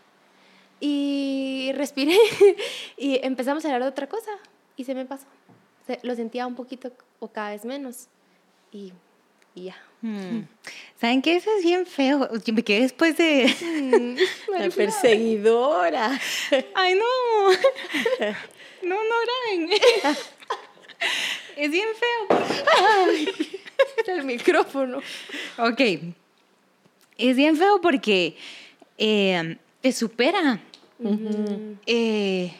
Y 0.79 1.71
respiré 1.75 2.17
y 2.97 3.19
empezamos 3.23 3.63
a 3.65 3.67
hablar 3.67 3.83
de 3.83 3.89
otra 3.89 4.07
cosa 4.07 4.31
y 4.75 4.83
se 4.83 4.95
me 4.95 5.05
pasó. 5.05 5.25
lo 6.03 6.15
sentía 6.15 6.47
un 6.47 6.55
poquito 6.55 6.91
o 7.19 7.27
cada 7.27 7.51
vez 7.51 7.65
menos. 7.65 8.07
Y 8.71 8.91
y 9.55 9.63
ya. 9.65 9.77
Hmm. 10.01 10.41
¿Saben 10.99 11.21
qué? 11.21 11.37
Eso 11.37 11.49
es 11.57 11.63
bien 11.63 11.85
feo. 11.85 12.29
Me 12.53 12.63
quedé 12.63 12.81
después 12.81 13.17
de... 13.17 13.47
La 14.49 14.69
perseguidora. 14.69 16.19
Ay, 16.75 16.95
no. 16.95 17.51
No, 18.83 18.95
no 18.95 19.15
graben. 19.49 19.79
Es 21.55 21.71
bien 21.71 21.87
feo. 21.97 22.37
Ay, 22.77 23.29
el 24.07 24.23
micrófono. 24.23 24.99
Ok. 25.57 25.81
Es 27.17 27.35
bien 27.35 27.55
feo 27.55 27.79
porque 27.81 28.37
eh, 28.97 29.57
te 29.81 29.91
supera. 29.91 30.59
Eh, 31.85 32.53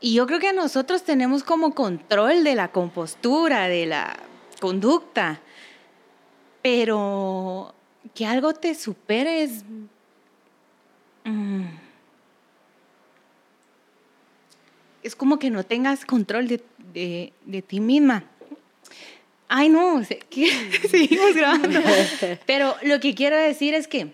y 0.00 0.14
yo 0.14 0.26
creo 0.26 0.38
que 0.38 0.52
nosotros 0.52 1.02
tenemos 1.02 1.42
como 1.42 1.74
control 1.74 2.44
de 2.44 2.54
la 2.54 2.68
compostura, 2.70 3.68
de 3.68 3.86
la 3.86 4.16
conducta, 4.60 5.40
pero 6.62 7.74
que 8.14 8.26
algo 8.26 8.52
te 8.54 8.74
superes. 8.74 9.64
Mm, 11.24 11.66
es 15.02 15.16
como 15.16 15.38
que 15.38 15.50
no 15.50 15.64
tengas 15.64 16.04
control 16.04 16.48
de, 16.48 17.62
ti 17.66 17.80
misma. 17.80 18.24
Ay, 19.48 19.70
no, 19.70 20.02
seguimos 20.90 21.34
grabando. 21.34 21.80
Pero 22.46 22.76
lo 22.82 23.00
que 23.00 23.14
quiero 23.14 23.36
decir 23.36 23.74
es 23.74 23.88
que 23.88 24.12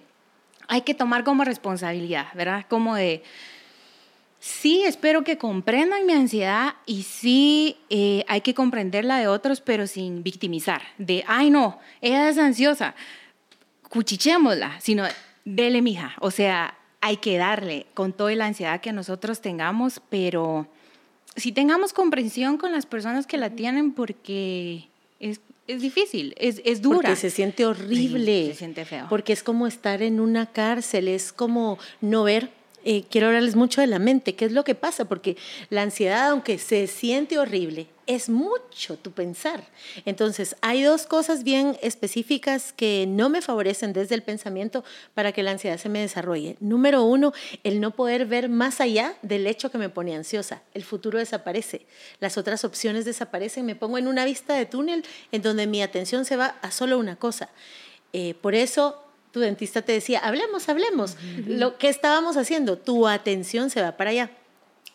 hay 0.69 0.83
que 0.83 0.95
tomar 0.95 1.25
como 1.25 1.45
responsabilidad, 1.45 2.29
¿verdad? 2.35 2.65
Como 2.69 2.95
de, 2.95 3.23
sí 4.39 4.85
espero 4.85 5.25
que 5.25 5.39
comprendan 5.39 6.07
mi 6.07 6.13
ansiedad 6.13 6.75
y 6.87 7.03
sí 7.03 7.77
eh, 7.91 8.25
hay 8.29 8.41
que 8.43 8.55
comprenderla 8.55 9.19
de 9.19 9.29
otros, 9.29 9.61
pero 9.61 9.87
sin 9.87 10.23
victimizar. 10.23 10.83
De, 10.99 11.25
ay 11.27 11.51
no, 11.51 11.79
ella 12.01 12.29
es 12.29 12.39
ansiosa, 12.39 12.95
cuchichémosla, 13.91 14.81
sino 14.81 15.05
dele 15.45 15.83
mija. 15.83 16.15
O 16.21 16.31
sea, 16.31 16.79
hay 17.01 17.19
que 17.19 17.37
darle 17.37 17.87
con 17.95 18.13
toda 18.13 18.35
la 18.35 18.47
ansiedad 18.47 18.81
que 18.81 18.93
nosotros 18.93 19.41
tengamos, 19.41 20.01
pero 20.09 20.67
si 21.37 21.53
tengamos 21.53 21.93
comprensión 21.93 22.57
con 22.57 22.73
las 22.73 22.87
personas 22.87 23.27
que 23.27 23.37
la 23.37 23.51
tienen 23.51 23.93
porque 23.93 24.89
es, 25.21 25.41
es 25.67 25.81
difícil, 25.81 26.35
es, 26.39 26.61
es, 26.65 26.83
dura. 26.83 26.97
Porque 26.97 27.17
se 27.17 27.31
siente 27.31 27.67
horrible. 27.67 28.49
se 28.49 28.55
siente 28.55 28.85
feo. 28.85 29.07
Porque 29.09 29.33
es 29.33 29.43
como 29.43 29.67
estar 29.67 30.03
en 30.03 30.21
una 30.21 30.47
cárcel, 30.47 31.09
es 31.09 31.33
como 31.33 31.79
no 32.01 32.25
ver 32.25 32.51
eh, 32.85 33.05
quiero 33.11 33.29
hablarles 33.29 33.57
mucho 33.57 33.81
de 33.81 33.87
la 33.87 33.99
mente, 33.99 34.35
qué 34.35 34.45
es 34.45 34.53
lo 34.53 34.65
que 34.65 34.75
pasa, 34.75 35.07
porque 35.07 35.37
la 35.71 35.83
ansiedad, 35.83 36.31
aunque 36.31 36.59
se 36.59 36.87
siente 36.87 37.39
horrible, 37.39 37.89
es 38.07 38.29
mucho 38.29 38.97
tu 38.97 39.13
pensar. 39.13 39.65
Entonces, 40.05 40.57
hay 40.61 40.83
dos 40.83 41.07
cosas 41.07 41.43
bien 41.45 41.77
específicas 41.81 42.73
que 42.73 43.07
no 43.09 43.29
me 43.29 43.41
favorecen 43.41 43.93
desde 43.93 44.15
el 44.15 44.23
pensamiento 44.23 44.85
para 45.15 45.33
que 45.33 45.43
la 45.43 45.53
ansiedad 45.53 45.79
se 45.79 45.89
me 45.89 46.01
desarrolle. 46.01 46.57
Número 46.61 47.03
uno, 47.05 47.33
el 47.63 47.81
no 47.81 47.93
poder 47.93 48.27
ver 48.27 48.49
más 48.49 48.81
allá 48.81 49.17
del 49.23 49.47
hecho 49.47 49.71
que 49.71 49.79
me 49.79 49.89
pone 49.89 50.15
ansiosa. 50.15 50.63
El 50.75 50.85
futuro 50.85 51.19
desaparece, 51.19 51.87
las 52.21 52.37
otras 52.37 52.65
opciones 52.65 53.05
desaparecen, 53.05 53.65
me 53.67 53.77
pongo 53.77 53.99
en 53.99 54.09
una 54.09 54.25
vista 54.25 54.55
de 54.55 54.67
túnel 54.67 55.05
en 55.33 55.43
donde 55.43 55.67
mi 55.67 55.83
atención 55.83 56.25
se 56.25 56.37
va 56.37 56.57
a 56.61 56.71
solo 56.71 56.99
una 56.99 57.17
cosa. 57.17 57.49
Eh, 58.13 58.35
por 58.41 58.55
eso 58.55 59.01
tu 59.35 59.41
dentista 59.41 59.83
te 59.83 59.91
decía, 59.91 60.21
hablemos, 60.21 60.69
hablemos. 60.69 61.17
Lo 61.45 61.77
que 61.77 61.89
estábamos 61.89 62.37
haciendo, 62.37 62.79
tu 62.79 63.09
atención 63.09 63.69
se 63.69 63.83
va 63.83 63.97
para 63.97 64.11
allá. 64.11 64.31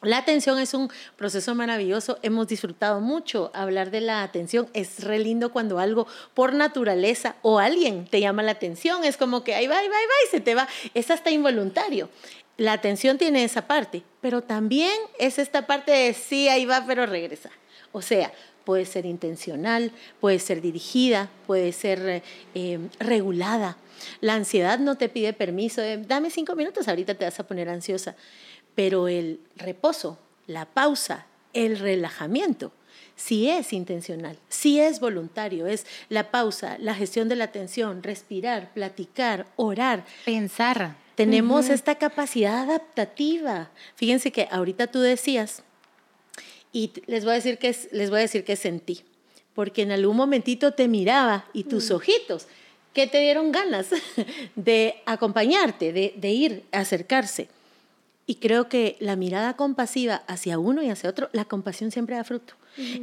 La 0.01 0.17
atención 0.17 0.59
es 0.59 0.73
un 0.73 0.89
proceso 1.17 1.55
maravilloso, 1.55 2.19
hemos 2.21 2.47
disfrutado 2.47 3.01
mucho 3.01 3.51
hablar 3.53 3.91
de 3.91 3.99
la 3.99 4.23
atención, 4.23 4.69
es 4.73 5.03
re 5.03 5.19
lindo 5.19 5.51
cuando 5.51 5.77
algo 5.77 6.07
por 6.33 6.53
naturaleza 6.53 7.35
o 7.41 7.59
alguien 7.59 8.05
te 8.05 8.21
llama 8.21 8.41
la 8.41 8.51
atención, 8.51 9.03
es 9.03 9.17
como 9.17 9.43
que 9.43 9.55
ahí 9.55 9.67
va, 9.67 9.77
ahí 9.77 9.89
va, 9.89 9.97
ahí 9.97 10.05
va 10.05 10.13
y 10.25 10.31
se 10.31 10.39
te 10.39 10.55
va, 10.55 10.69
es 10.93 11.11
hasta 11.11 11.31
involuntario. 11.31 12.09
La 12.55 12.71
atención 12.71 13.17
tiene 13.17 13.43
esa 13.43 13.67
parte, 13.67 14.03
pero 14.21 14.41
también 14.41 14.95
es 15.19 15.37
esta 15.37 15.67
parte 15.67 15.91
de 15.91 16.13
sí, 16.13 16.47
ahí 16.47 16.63
va, 16.63 16.85
pero 16.87 17.05
regresa. 17.05 17.49
O 17.91 18.01
sea, 18.01 18.31
puede 18.69 18.85
ser 18.85 19.07
intencional, 19.07 19.91
puede 20.19 20.37
ser 20.37 20.61
dirigida, 20.61 21.31
puede 21.47 21.71
ser 21.71 22.21
eh, 22.53 22.79
regulada. 22.99 23.77
La 24.21 24.35
ansiedad 24.35 24.77
no 24.77 24.95
te 24.95 25.09
pide 25.09 25.33
permiso, 25.33 25.81
dame 26.05 26.29
cinco 26.29 26.55
minutos, 26.55 26.87
ahorita 26.87 27.15
te 27.15 27.25
vas 27.25 27.39
a 27.39 27.47
poner 27.47 27.67
ansiosa, 27.67 28.15
pero 28.75 29.07
el 29.07 29.39
reposo, 29.55 30.19
la 30.45 30.65
pausa, 30.65 31.25
el 31.53 31.79
relajamiento, 31.79 32.71
sí 33.15 33.49
es 33.49 33.73
intencional, 33.73 34.37
sí 34.49 34.79
es 34.79 34.99
voluntario, 34.99 35.65
es 35.65 35.87
la 36.09 36.29
pausa, 36.29 36.77
la 36.77 36.93
gestión 36.93 37.27
de 37.27 37.37
la 37.37 37.45
atención, 37.45 38.03
respirar, 38.03 38.71
platicar, 38.75 39.47
orar. 39.55 40.05
Pensar. 40.25 40.95
Tenemos 41.15 41.69
esta 41.69 41.95
capacidad 41.95 42.59
adaptativa. 42.69 43.71
Fíjense 43.95 44.31
que 44.31 44.47
ahorita 44.51 44.85
tú 44.85 44.99
decías, 44.99 45.63
y 46.71 46.91
les 47.07 47.23
voy 47.23 47.31
a 47.31 47.35
decir 47.35 47.57
que, 47.57 47.75
les 47.91 48.09
voy 48.09 48.19
a 48.19 48.21
decir 48.21 48.43
que 48.43 48.55
sentí, 48.55 49.01
porque 49.53 49.81
en 49.81 49.91
algún 49.91 50.17
momentito 50.17 50.73
te 50.73 50.87
miraba 50.87 51.45
y 51.53 51.63
tus 51.63 51.89
mm. 51.89 51.93
ojitos 51.95 52.47
que 52.93 53.07
te 53.07 53.19
dieron 53.19 53.51
ganas 53.51 53.87
de 54.55 54.95
acompañarte, 55.05 55.93
de, 55.93 56.29
ir, 56.31 56.63
a 56.71 56.79
acercarse. 56.79 57.49
Y 58.25 58.35
creo 58.35 58.69
que 58.69 58.95
la 58.99 59.15
mirada 59.15 59.55
compasiva 59.55 60.23
hacia 60.27 60.59
uno 60.59 60.83
y 60.83 60.89
hacia 60.89 61.09
otro, 61.09 61.29
la 61.33 61.45
compasión 61.45 61.91
siempre 61.91 62.15
da 62.15 62.23
fruto. 62.23 62.53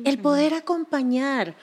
El 0.05 0.19
poder 0.19 0.55
acompañar, 0.55 1.57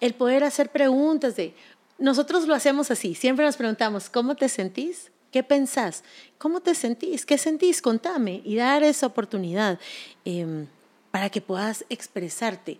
el 0.00 0.14
poder 0.14 0.42
hacer 0.44 0.70
preguntas 0.70 1.36
de, 1.36 1.54
nosotros 1.98 2.48
lo 2.48 2.54
hacemos 2.54 2.90
así, 2.90 3.14
siempre 3.14 3.44
nos 3.44 3.56
preguntamos, 3.56 4.08
¿cómo 4.08 4.34
te 4.34 4.48
sentís? 4.48 5.12
¿Qué 5.30 5.42
pensás? 5.42 6.02
¿Cómo 6.38 6.60
te 6.60 6.74
sentís? 6.74 7.24
¿Qué 7.26 7.38
sentís? 7.38 7.82
Contame 7.82 8.40
y 8.44 8.56
dar 8.56 8.82
esa 8.82 9.06
oportunidad. 9.06 9.78
Em, 10.24 10.66
para 11.10 11.30
que 11.30 11.40
puedas 11.40 11.84
expresarte. 11.88 12.78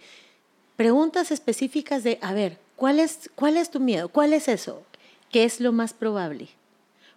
Preguntas 0.76 1.30
específicas 1.30 2.04
de, 2.04 2.18
a 2.22 2.32
ver, 2.32 2.58
¿cuál 2.76 3.00
es, 3.00 3.30
cuál 3.34 3.56
es 3.56 3.70
tu 3.70 3.80
miedo? 3.80 4.08
¿Cuál 4.08 4.32
es 4.32 4.48
eso? 4.48 4.82
¿Qué 5.30 5.44
es 5.44 5.60
lo 5.60 5.72
más 5.72 5.92
probable? 5.92 6.48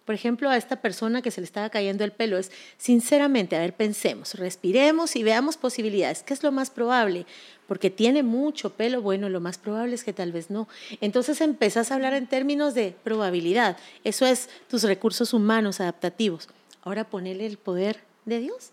Por 0.05 0.15
ejemplo, 0.15 0.49
a 0.49 0.57
esta 0.57 0.81
persona 0.81 1.21
que 1.21 1.31
se 1.31 1.39
le 1.39 1.45
estaba 1.45 1.69
cayendo 1.69 2.03
el 2.03 2.11
pelo 2.11 2.37
es, 2.37 2.51
sinceramente, 2.77 3.55
a 3.55 3.59
ver, 3.59 3.73
pensemos, 3.73 4.33
respiremos 4.33 5.15
y 5.15 5.23
veamos 5.23 5.55
posibilidades. 5.55 6.23
¿Qué 6.23 6.33
es 6.33 6.43
lo 6.43 6.51
más 6.51 6.69
probable? 6.69 7.25
Porque 7.67 7.89
tiene 7.89 8.21
mucho 8.21 8.71
pelo, 8.71 9.01
bueno, 9.01 9.29
lo 9.29 9.39
más 9.39 9.57
probable 9.57 9.95
es 9.95 10.03
que 10.03 10.11
tal 10.11 10.33
vez 10.33 10.49
no. 10.49 10.67
Entonces 10.99 11.39
empezás 11.39 11.89
a 11.89 11.95
hablar 11.95 12.13
en 12.15 12.27
términos 12.27 12.73
de 12.73 12.93
probabilidad. 13.03 13.77
Eso 14.03 14.25
es 14.25 14.49
tus 14.67 14.83
recursos 14.83 15.33
humanos 15.33 15.79
adaptativos. 15.79 16.49
Ahora 16.83 17.05
ponele 17.05 17.45
el 17.45 17.57
poder 17.57 18.01
de 18.25 18.39
Dios. 18.39 18.71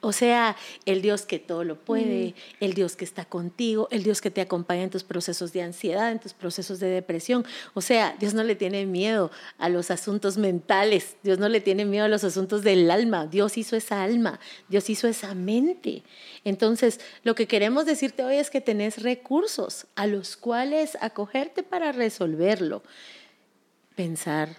O 0.00 0.12
sea, 0.12 0.56
el 0.84 1.00
Dios 1.00 1.22
que 1.22 1.38
todo 1.38 1.64
lo 1.64 1.76
puede, 1.76 2.34
el 2.60 2.74
Dios 2.74 2.96
que 2.96 3.04
está 3.04 3.24
contigo, 3.24 3.88
el 3.90 4.02
Dios 4.02 4.20
que 4.20 4.30
te 4.30 4.42
acompaña 4.42 4.82
en 4.82 4.90
tus 4.90 5.04
procesos 5.04 5.54
de 5.54 5.62
ansiedad, 5.62 6.12
en 6.12 6.18
tus 6.18 6.34
procesos 6.34 6.80
de 6.80 6.88
depresión. 6.88 7.46
O 7.72 7.80
sea, 7.80 8.14
Dios 8.20 8.34
no 8.34 8.44
le 8.44 8.56
tiene 8.56 8.84
miedo 8.84 9.30
a 9.56 9.70
los 9.70 9.90
asuntos 9.90 10.36
mentales, 10.36 11.16
Dios 11.22 11.38
no 11.38 11.48
le 11.48 11.62
tiene 11.62 11.86
miedo 11.86 12.04
a 12.04 12.08
los 12.08 12.24
asuntos 12.24 12.62
del 12.62 12.90
alma. 12.90 13.26
Dios 13.26 13.56
hizo 13.56 13.74
esa 13.74 14.02
alma, 14.02 14.38
Dios 14.68 14.90
hizo 14.90 15.08
esa 15.08 15.34
mente. 15.34 16.02
Entonces, 16.44 17.00
lo 17.22 17.34
que 17.34 17.46
queremos 17.46 17.86
decirte 17.86 18.24
hoy 18.24 18.36
es 18.36 18.50
que 18.50 18.60
tenés 18.60 19.02
recursos 19.02 19.86
a 19.94 20.06
los 20.06 20.36
cuales 20.36 20.98
acogerte 21.00 21.62
para 21.62 21.92
resolverlo. 21.92 22.82
Pensar, 23.96 24.56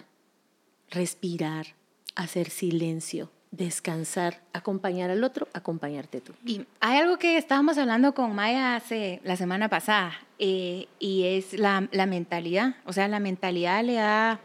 respirar, 0.90 1.76
hacer 2.16 2.50
silencio 2.50 3.30
descansar, 3.50 4.40
acompañar 4.52 5.10
al 5.10 5.24
otro, 5.24 5.48
acompañarte 5.52 6.20
tú. 6.20 6.32
Y 6.44 6.64
hay 6.80 6.98
algo 6.98 7.18
que 7.18 7.36
estábamos 7.36 7.78
hablando 7.78 8.14
con 8.14 8.34
Maya 8.34 8.76
hace 8.76 9.20
la 9.24 9.36
semana 9.36 9.68
pasada 9.68 10.12
eh, 10.38 10.86
y 10.98 11.24
es 11.24 11.54
la, 11.54 11.88
la, 11.90 12.06
mentalidad. 12.06 12.76
O 12.84 12.92
sea, 12.92 13.08
la 13.08 13.18
mentalidad 13.18 13.82
le 13.82 13.94
da 13.94 14.40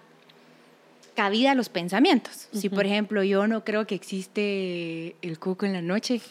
cabida 1.16 1.52
a 1.52 1.56
los 1.56 1.70
pensamientos. 1.70 2.50
Si, 2.52 2.70
por 2.70 2.86
ejemplo, 2.86 3.24
yo 3.24 3.48
no 3.48 3.64
creo 3.64 3.88
que 3.88 3.96
existe 3.96 5.16
el 5.22 5.40
coco 5.40 5.66
en 5.66 5.74
la 5.74 5.82
noche, 5.82 6.22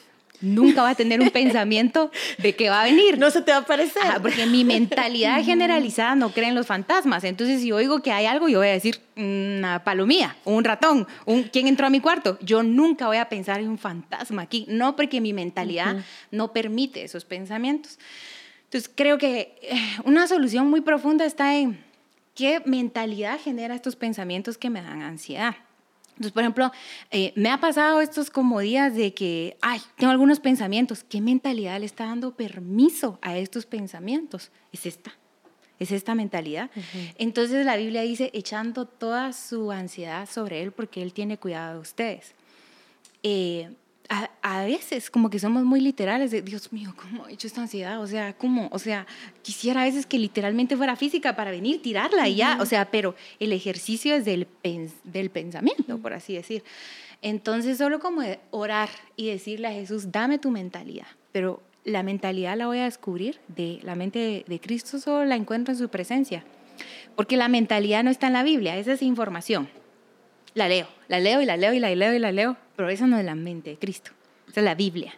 nunca 0.45 0.83
va 0.83 0.91
a 0.91 0.95
tener 0.95 1.21
un 1.21 1.31
pensamiento 1.31 2.11
de 2.39 2.55
que 2.55 2.71
va 2.71 2.83
a 2.83 2.85
venir. 2.85 3.19
No 3.19 3.31
se 3.31 3.43
te 3.43 3.51
va 3.51 3.59
a 3.59 3.61
aparecer. 3.61 4.03
porque 4.23 4.47
mi 4.47 4.65
mentalidad 4.65 5.43
generalizada 5.45 6.15
no 6.15 6.31
cree 6.31 6.49
en 6.49 6.55
los 6.55 6.67
fantasmas. 6.67 7.25
Entonces, 7.25 7.61
si 7.61 7.73
oigo 7.73 8.03
que 8.03 8.13
hay 8.13 8.27
algo, 8.27 8.49
yo 8.49 8.59
voy 8.59 8.69
a 8.69 8.73
decir 8.73 9.01
una 9.17 9.85
palomía, 9.85 10.37
un 10.45 10.65
ratón, 10.65 11.07
un, 11.25 11.45
¿quién 11.45 11.69
entró 11.69 11.87
a 11.87 11.91
mi 11.91 12.01
cuarto? 12.01 12.39
Yo 12.41 12.63
nunca 12.63 13.07
voy 13.07 13.17
a 13.17 13.29
pensar 13.29 13.61
en 13.61 13.69
un 13.69 13.79
fantasma 13.79 14.43
aquí. 14.43 14.67
No 14.69 14.97
porque 14.97 15.21
mi 15.21 15.33
mentalidad 15.33 15.97
no 16.31 16.53
permite 16.53 17.05
esos 17.05 17.25
pensamientos. 17.25 17.99
Entonces, 18.65 18.91
creo 18.95 19.19
que 19.19 19.57
eh, 19.63 19.77
una 20.05 20.27
solución 20.27 20.69
muy 20.69 20.81
profunda 20.81 21.25
está 21.25 21.57
en 21.57 21.79
qué 22.35 22.61
mentalidad 22.65 23.39
genera 23.41 23.75
estos 23.75 23.97
pensamientos 23.97 24.59
que 24.59 24.71
me 24.71 24.83
dan 24.83 25.03
ansiedad. 25.03 25.55
Entonces, 26.15 26.33
por 26.33 26.43
ejemplo, 26.43 26.71
eh, 27.11 27.33
me 27.35 27.51
ha 27.51 27.59
pasado 27.59 28.01
estos 28.01 28.31
como 28.31 28.61
días 28.61 28.95
de 28.95 29.13
que, 29.15 29.57
ay, 29.61 29.81
tengo 29.97 30.13
algunos 30.13 30.39
pensamientos. 30.39 31.05
¿Qué 31.05 31.21
mentalidad 31.21 31.81
le 31.81 31.87
está 31.87 32.07
dando 32.07 32.37
permiso 32.37 33.19
a 33.21 33.37
estos 33.37 33.67
pensamientos? 33.67 34.53
Es 34.73 34.87
esta, 34.87 35.13
es 35.81 35.91
esta 35.91 36.15
mentalidad. 36.15 36.71
Entonces 37.19 37.67
la 37.67 37.77
Biblia 37.77 38.03
dice, 38.03 38.31
echando 38.33 38.87
toda 38.87 39.33
su 39.33 39.73
ansiedad 39.73 40.29
sobre 40.29 40.63
Él 40.63 40.71
porque 40.71 41.03
Él 41.03 41.13
tiene 41.13 41.37
cuidado 41.37 41.75
de 41.75 41.81
ustedes. 41.81 42.35
Eh, 43.25 43.71
a, 44.09 44.65
veces 44.65 45.11
como 45.11 45.31
que 45.31 45.39
somos 45.39 45.65
muy 45.65 45.81
literales 45.81 46.31
de, 46.31 46.43
Dios 46.43 46.73
mío, 46.73 46.95
¿cómo 46.97 47.27
he 47.27 47.33
hecho 47.33 47.47
esta 47.47 47.63
ansiedad? 47.63 48.01
O 48.01 48.07
sea, 48.07 48.35
¿cómo? 48.35 48.69
O 48.71 48.79
sea, 48.79 49.07
quisiera 49.43 49.83
a 49.83 49.85
veces 49.85 50.07
que 50.07 50.19
literalmente 50.19 50.77
fuera 50.77 50.97
física 50.97 51.37
para 51.37 51.51
venir, 51.51 51.81
tirarla 51.83 52.29
y 52.29 52.37
ya, 52.37 52.59
o 52.61 52.67
sea, 52.67 52.91
pero 52.91 53.15
el 53.41 53.53
ejercicio 53.53 54.15
es 54.15 54.25
del, 54.25 54.47
del 55.05 55.31
pensamiento, 55.31 55.99
por 55.99 56.13
así 56.13 56.35
decir. 56.35 56.63
Entonces, 57.23 57.79
solo 57.79 58.01
como 58.01 58.23
orar 58.51 58.91
y 59.17 59.29
decirle 59.29 59.69
a 59.69 59.73
Jesús, 59.73 60.13
dame 60.13 60.39
tu 60.39 60.51
mentalidad, 60.51 61.07
pero 61.33 61.63
la 61.85 62.03
mentalidad 62.03 62.57
la 62.57 62.67
voy 62.67 62.79
a 62.79 62.85
descubrir 62.85 63.41
de 63.49 63.81
la 63.83 63.95
mente 63.95 64.19
de, 64.19 64.45
de 64.47 64.61
Cristo, 64.61 64.99
solo 64.99 65.25
la 65.25 65.37
encuentro 65.37 65.73
en 65.73 65.79
su 65.79 65.89
presencia, 65.89 66.45
porque 67.17 67.37
la 67.37 67.49
mentalidad 67.49 68.05
no 68.05 68.11
está 68.11 68.27
en 68.27 68.35
la 68.35 68.43
Biblia, 68.43 68.77
esa 68.77 68.93
es 68.93 69.03
información 69.03 69.69
la 70.55 70.69
leo, 70.69 70.87
la 71.09 71.19
leo 71.19 71.41
y 71.41 71.45
la 71.45 71.57
leo 71.57 71.73
y 71.73 71.81
la 71.81 71.95
leo 71.95 72.15
y 72.15 72.19
la 72.19 72.33
leo, 72.33 72.57
pero 72.77 72.89
esa 72.89 73.07
no 73.07 73.19
es 73.19 73.25
la 73.25 73.35
mente 73.35 73.71
de 73.71 73.79
Cristo, 73.79 74.13
esa 74.49 74.61
es 74.61 74.65
la 74.65 74.75
Biblia. 74.75 75.15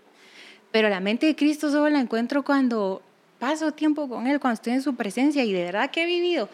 Pero 0.72 0.88
la 0.88 1.00
mente 1.00 1.26
de 1.26 1.36
Cristo 1.36 1.70
solo 1.70 1.88
la 1.88 2.00
encuentro 2.00 2.42
cuando 2.42 3.02
paso 3.38 3.72
tiempo 3.72 4.08
con 4.08 4.26
Él, 4.26 4.40
cuando 4.40 4.54
estoy 4.54 4.72
en 4.72 4.82
su 4.82 4.94
presencia 4.94 5.44
y 5.44 5.52
de 5.52 5.64
verdad 5.64 5.90
que 5.90 6.02
he 6.02 6.06
vivido 6.06 6.48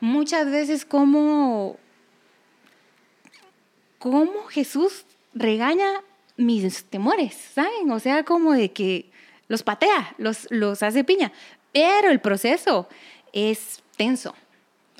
muchas 0.00 0.50
veces 0.50 0.84
como, 0.84 1.76
como 3.98 4.44
Jesús 4.44 5.04
regaña 5.34 6.02
mis 6.36 6.84
temores, 6.84 7.34
¿saben? 7.34 7.90
O 7.90 7.98
sea, 7.98 8.24
como 8.24 8.52
de 8.52 8.70
que 8.70 9.10
los 9.48 9.62
patea, 9.62 10.14
los, 10.18 10.46
los 10.50 10.82
hace 10.82 11.02
piña, 11.04 11.32
pero 11.72 12.10
el 12.10 12.20
proceso 12.20 12.88
es 13.32 13.82
tenso 13.96 14.34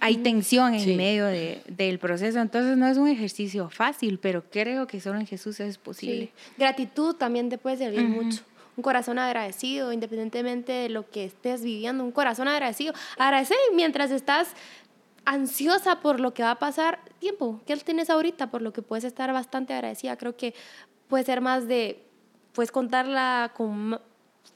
hay 0.00 0.16
tensión 0.18 0.74
en 0.74 0.96
medio 0.96 1.26
del 1.26 1.98
proceso, 1.98 2.40
entonces 2.40 2.76
no 2.76 2.87
es 2.87 2.96
un 2.98 3.08
ejercicio 3.08 3.68
fácil, 3.70 4.18
pero 4.18 4.44
creo 4.50 4.87
que 4.87 5.00
solo 5.00 5.18
en 5.18 5.26
Jesús 5.26 5.61
es 5.61 5.78
posible. 5.78 6.32
Gratitud 6.56 7.14
también 7.14 7.48
te 7.48 7.58
puede 7.58 7.76
servir 7.76 8.08
mucho. 8.08 8.42
Un 8.76 8.82
corazón 8.82 9.18
agradecido, 9.18 9.92
independientemente 9.92 10.70
de 10.70 10.88
lo 10.88 11.11
que 11.11 11.24
estés 11.24 11.62
viviendo, 11.62 12.04
un 12.04 12.12
corazón 12.12 12.46
agradecido. 12.46 12.94
Agradecer 13.18 13.56
mientras 13.74 14.12
estás 14.12 14.54
ansiosa 15.24 16.00
por 16.00 16.20
lo 16.20 16.32
que 16.32 16.42
va 16.42 16.52
a 16.52 16.58
pasar, 16.58 17.00
tiempo 17.18 17.61
que 17.66 17.76
tienes 17.78 18.08
ahorita, 18.08 18.50
por 18.50 18.62
lo 18.62 18.72
que 18.72 18.82
puedes 18.82 19.04
estar 19.04 19.32
bastante 19.32 19.74
agradecida. 19.74 20.16
Creo 20.16 20.37
que 20.37 20.54
puede 21.08 21.24
ser 21.24 21.40
más 21.40 21.66
de, 21.66 22.04
puedes 22.52 22.70
contarla 22.70 23.52
con, 23.56 24.00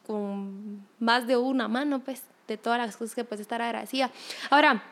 con 0.07 0.87
más 1.00 1.26
de 1.26 1.37
una 1.37 1.66
mano, 1.66 1.98
pues, 2.00 2.22
de 2.46 2.57
todas 2.57 2.78
las 2.78 2.96
cosas 2.96 3.14
que 3.14 3.24
puedes 3.24 3.40
estar 3.40 3.61
agradecida. 3.61 4.11
Ahora, 4.50 4.83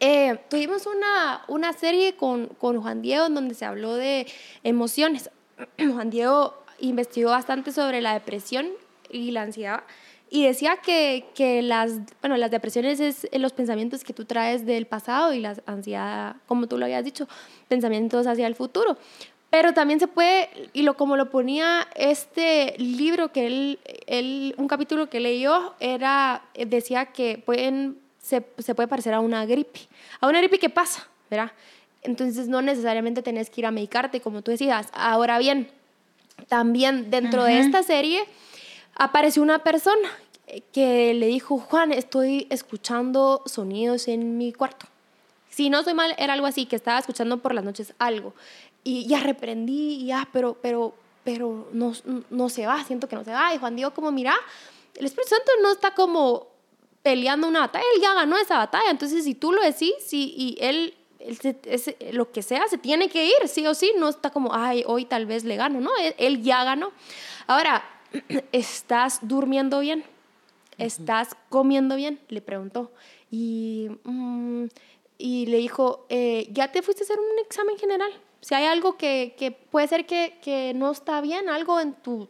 eh, 0.00 0.38
tuvimos 0.48 0.86
una, 0.86 1.42
una 1.48 1.72
serie 1.72 2.16
con, 2.16 2.46
con, 2.46 2.80
Juan 2.80 3.02
Diego 3.02 3.26
en 3.26 3.34
donde 3.34 3.54
se 3.54 3.64
habló 3.64 3.94
de 3.94 4.26
emociones. 4.62 5.30
Juan 5.78 6.10
Diego 6.10 6.54
investigó 6.78 7.30
bastante 7.30 7.72
sobre 7.72 8.00
la 8.00 8.14
depresión 8.14 8.68
y 9.10 9.30
la 9.30 9.42
ansiedad 9.42 9.82
y 10.30 10.44
decía 10.44 10.78
que, 10.82 11.26
que 11.34 11.62
las, 11.62 11.92
bueno, 12.20 12.36
las 12.36 12.50
depresiones 12.50 13.00
es 13.00 13.28
los 13.32 13.52
pensamientos 13.52 14.04
que 14.04 14.12
tú 14.12 14.24
traes 14.24 14.66
del 14.66 14.86
pasado 14.86 15.32
y 15.32 15.40
la 15.40 15.56
ansiedad, 15.66 16.36
como 16.46 16.66
tú 16.66 16.76
lo 16.76 16.84
habías 16.84 17.04
dicho, 17.04 17.26
pensamientos 17.68 18.26
hacia 18.26 18.46
el 18.46 18.54
futuro. 18.54 18.98
Pero 19.50 19.72
también 19.72 19.98
se 19.98 20.08
puede, 20.08 20.50
y 20.74 20.82
lo 20.82 20.94
como 20.94 21.16
lo 21.16 21.30
ponía 21.30 21.88
este 21.96 22.74
libro 22.76 23.32
que 23.32 23.46
él, 23.46 23.78
él 24.06 24.54
un 24.58 24.68
capítulo 24.68 25.08
que 25.08 25.20
leyó, 25.20 25.74
era, 25.80 26.42
decía 26.54 27.06
que 27.06 27.42
pueden 27.44 27.98
se, 28.28 28.74
puede 28.74 28.88
parecer 28.88 29.14
a 29.14 29.20
una 29.20 29.46
gripe. 29.46 29.80
A 30.20 30.28
una 30.28 30.38
gripe 30.38 30.58
que 30.58 30.68
pasa, 30.68 31.08
¿verdad? 31.30 31.52
Entonces 32.02 32.48
no 32.48 32.60
necesariamente 32.60 33.22
tenés 33.22 33.48
que 33.50 33.62
ir 33.62 33.66
a 33.66 33.70
medicarte, 33.70 34.20
como 34.20 34.42
tú 34.42 34.50
decías. 34.50 34.88
Ahora 34.92 35.38
bien, 35.38 35.68
también 36.48 37.10
dentro 37.10 37.44
de 37.44 37.58
esta 37.58 37.82
serie 37.82 38.24
apareció 38.94 39.42
una 39.42 39.60
persona 39.60 40.08
que 40.72 41.14
le 41.14 41.26
dijo, 41.26 41.58
Juan, 41.58 41.92
estoy 41.92 42.46
escuchando 42.50 43.42
sonidos 43.46 44.08
en 44.08 44.36
mi 44.36 44.52
cuarto. 44.52 44.86
Si 45.50 45.70
no 45.70 45.82
soy 45.82 45.94
mal, 45.94 46.14
era 46.18 46.34
algo 46.34 46.46
así, 46.46 46.66
que 46.66 46.76
estaba 46.76 46.98
escuchando 46.98 47.38
por 47.38 47.54
las 47.54 47.64
noches 47.64 47.94
algo. 47.98 48.34
Y 48.84 49.06
ya 49.06 49.20
reprendí, 49.20 50.04
ya, 50.04 50.28
pero, 50.32 50.56
pero, 50.62 50.94
pero 51.24 51.68
no, 51.72 51.92
no 52.30 52.48
se 52.48 52.66
va, 52.66 52.84
siento 52.84 53.08
que 53.08 53.16
no 53.16 53.24
se 53.24 53.32
va. 53.32 53.54
Y 53.54 53.58
Juan 53.58 53.74
dijo 53.74 53.92
como, 53.92 54.12
mira, 54.12 54.34
el 54.94 55.06
Espíritu 55.06 55.30
Santo 55.30 55.50
no 55.62 55.72
está 55.72 55.94
como 55.94 56.57
peleando 57.08 57.48
una 57.48 57.60
batalla, 57.60 57.86
él 57.94 58.02
ya 58.02 58.12
ganó 58.12 58.36
esa 58.36 58.58
batalla. 58.58 58.90
Entonces, 58.90 59.24
si 59.24 59.34
tú 59.34 59.50
lo 59.50 59.62
decís 59.62 59.94
si, 60.04 60.34
y 60.36 60.58
él, 60.60 60.94
lo 62.12 62.30
que 62.32 62.42
sea, 62.42 62.68
se 62.68 62.76
tiene 62.76 63.08
que 63.08 63.24
ir, 63.24 63.48
sí 63.48 63.66
o 63.66 63.72
sí, 63.72 63.94
no 63.96 64.10
está 64.10 64.28
como, 64.28 64.54
ay, 64.54 64.84
hoy 64.86 65.06
tal 65.06 65.24
vez 65.24 65.42
le 65.44 65.56
gano, 65.56 65.80
no, 65.80 65.90
él, 66.18 66.42
ya 66.42 66.64
ganó. 66.64 66.92
Ahora, 67.46 67.82
¿estás 68.52 69.20
durmiendo 69.22 69.80
bien? 69.80 70.04
¿Estás 70.76 71.34
comiendo 71.48 71.96
bien? 71.96 72.20
Le 72.28 72.42
preguntó. 72.42 72.92
Y, 73.30 73.88
mm, 74.04 74.66
y 75.16 75.46
le 75.46 75.56
dijo, 75.56 76.04
eh, 76.10 76.46
¿ya 76.50 76.70
te 76.72 76.82
fuiste 76.82 77.04
a 77.04 77.06
hacer 77.06 77.18
un 77.18 77.38
examen 77.38 77.78
general? 77.78 78.12
Si 78.42 78.54
hay 78.54 78.66
algo 78.66 78.98
que, 78.98 79.34
que 79.38 79.50
puede 79.50 79.88
ser 79.88 80.04
que, 80.04 80.38
que, 80.42 80.74
no 80.74 80.90
está 80.90 81.22
bien, 81.22 81.48
algo 81.48 81.80
en 81.80 81.94
tu, 81.94 82.28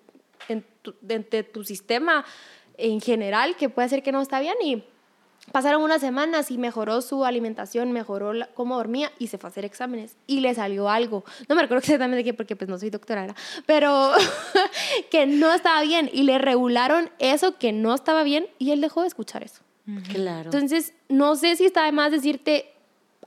en 0.48 0.64
tu, 0.82 0.94
en 1.08 1.52
tu 1.52 1.64
sistema 1.64 2.24
en 2.78 3.00
general 3.00 3.56
que 3.56 3.68
puede 3.68 3.88
ser 3.88 4.02
que 4.02 4.12
no 4.12 4.22
está 4.22 4.40
bien 4.40 4.54
y 4.62 4.82
Pasaron 5.52 5.82
unas 5.82 6.02
semanas 6.02 6.50
y 6.50 6.58
mejoró 6.58 7.00
su 7.00 7.24
alimentación, 7.24 7.90
mejoró 7.90 8.34
la- 8.34 8.48
cómo 8.48 8.76
dormía 8.76 9.10
y 9.18 9.28
se 9.28 9.38
fue 9.38 9.48
a 9.48 9.50
hacer 9.50 9.64
exámenes 9.64 10.14
y 10.26 10.40
le 10.40 10.54
salió 10.54 10.90
algo. 10.90 11.24
No 11.48 11.54
me 11.54 11.62
recuerdo 11.62 11.78
exactamente 11.84 12.22
qué 12.22 12.34
porque 12.34 12.54
pues 12.54 12.68
no 12.68 12.76
soy 12.76 12.90
doctora, 12.90 13.22
¿verdad? 13.22 13.36
pero 13.64 14.12
que 15.10 15.26
no 15.26 15.50
estaba 15.54 15.80
bien 15.82 16.10
y 16.12 16.24
le 16.24 16.36
regularon 16.36 17.08
eso 17.18 17.56
que 17.56 17.72
no 17.72 17.94
estaba 17.94 18.24
bien 18.24 18.46
y 18.58 18.72
él 18.72 18.82
dejó 18.82 19.00
de 19.02 19.06
escuchar 19.08 19.42
eso. 19.42 19.62
Claro. 20.12 20.50
Entonces, 20.52 20.92
no 21.08 21.34
sé 21.34 21.56
si 21.56 21.64
está 21.64 21.84
de 21.84 21.92
más 21.92 22.10
decirte, 22.12 22.70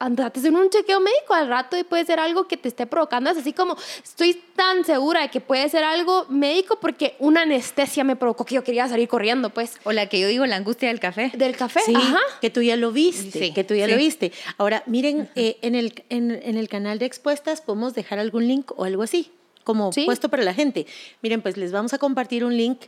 andate 0.02 0.40
hacer 0.40 0.52
un 0.52 0.70
chequeo 0.70 1.00
médico 1.00 1.34
al 1.34 1.48
rato 1.48 1.78
y 1.78 1.84
puede 1.84 2.06
ser 2.06 2.20
algo 2.20 2.48
que 2.48 2.58
te 2.58 2.68
esté 2.68 2.88
provocando. 2.88 3.30
Es 3.30 3.38
así 3.38 3.54
como, 3.54 3.78
estoy 4.04 4.34
tan 4.56 4.84
segura 4.84 5.22
de 5.22 5.30
que 5.30 5.40
puede 5.42 5.70
ser 5.70 5.84
algo 5.84 6.26
médico 6.28 6.80
porque 6.82 7.16
una 7.20 7.44
anestesia 7.44 8.04
me 8.04 8.16
provocó 8.16 8.44
que 8.46 8.56
yo 8.56 8.64
quería 8.64 8.88
salir 8.88 9.08
corriendo, 9.08 9.52
pues, 9.52 9.78
O 9.84 9.92
la 9.92 10.08
que 10.08 10.20
yo 10.20 10.28
digo, 10.28 10.46
la 10.46 10.56
angustia 10.56 10.88
del 10.90 11.00
café. 11.00 11.32
del 11.36 11.56
café. 11.56 11.82
Sí, 11.86 11.94
Ajá. 11.96 12.18
que 12.42 12.50
tú 12.50 12.62
ya 12.62 12.76
lo 12.78 12.92
viste, 12.92 13.40
Sí, 13.40 13.54
que 13.54 13.64
tú 13.64 13.76
ya 13.76 13.86
sí. 13.86 13.92
lo 13.92 13.98
viste. 13.98 14.32
Ahora, 14.58 14.84
miren, 14.88 15.30
eh, 15.36 15.58
en, 15.62 15.76
el, 15.76 16.04
en, 16.10 16.32
en 16.32 16.58
el 16.58 16.68
canal 16.68 16.98
de 17.00 17.06
Expuestas 17.06 17.62
podemos 17.62 17.94
dejar 17.94 18.18
algún 18.20 18.48
link 18.48 18.72
o 18.76 18.86
algo 18.86 19.04
así, 19.04 19.32
como 19.64 19.92
Sí. 19.94 20.06
puesto 20.06 20.30
para 20.30 20.44
la 20.44 20.56
gente. 20.56 20.88
Miren, 21.22 21.42
pues 21.44 21.58
les 21.58 21.72
vamos 21.72 21.94
a 21.94 22.00
compartir 22.00 22.44
un 22.44 22.58
link 22.58 22.80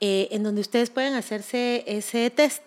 eh, 0.00 0.28
en 0.30 0.42
donde 0.42 0.62
ustedes 0.62 0.88
pueden 0.88 1.12
hacerse 1.14 1.84
ese 1.86 2.30
test. 2.30 2.62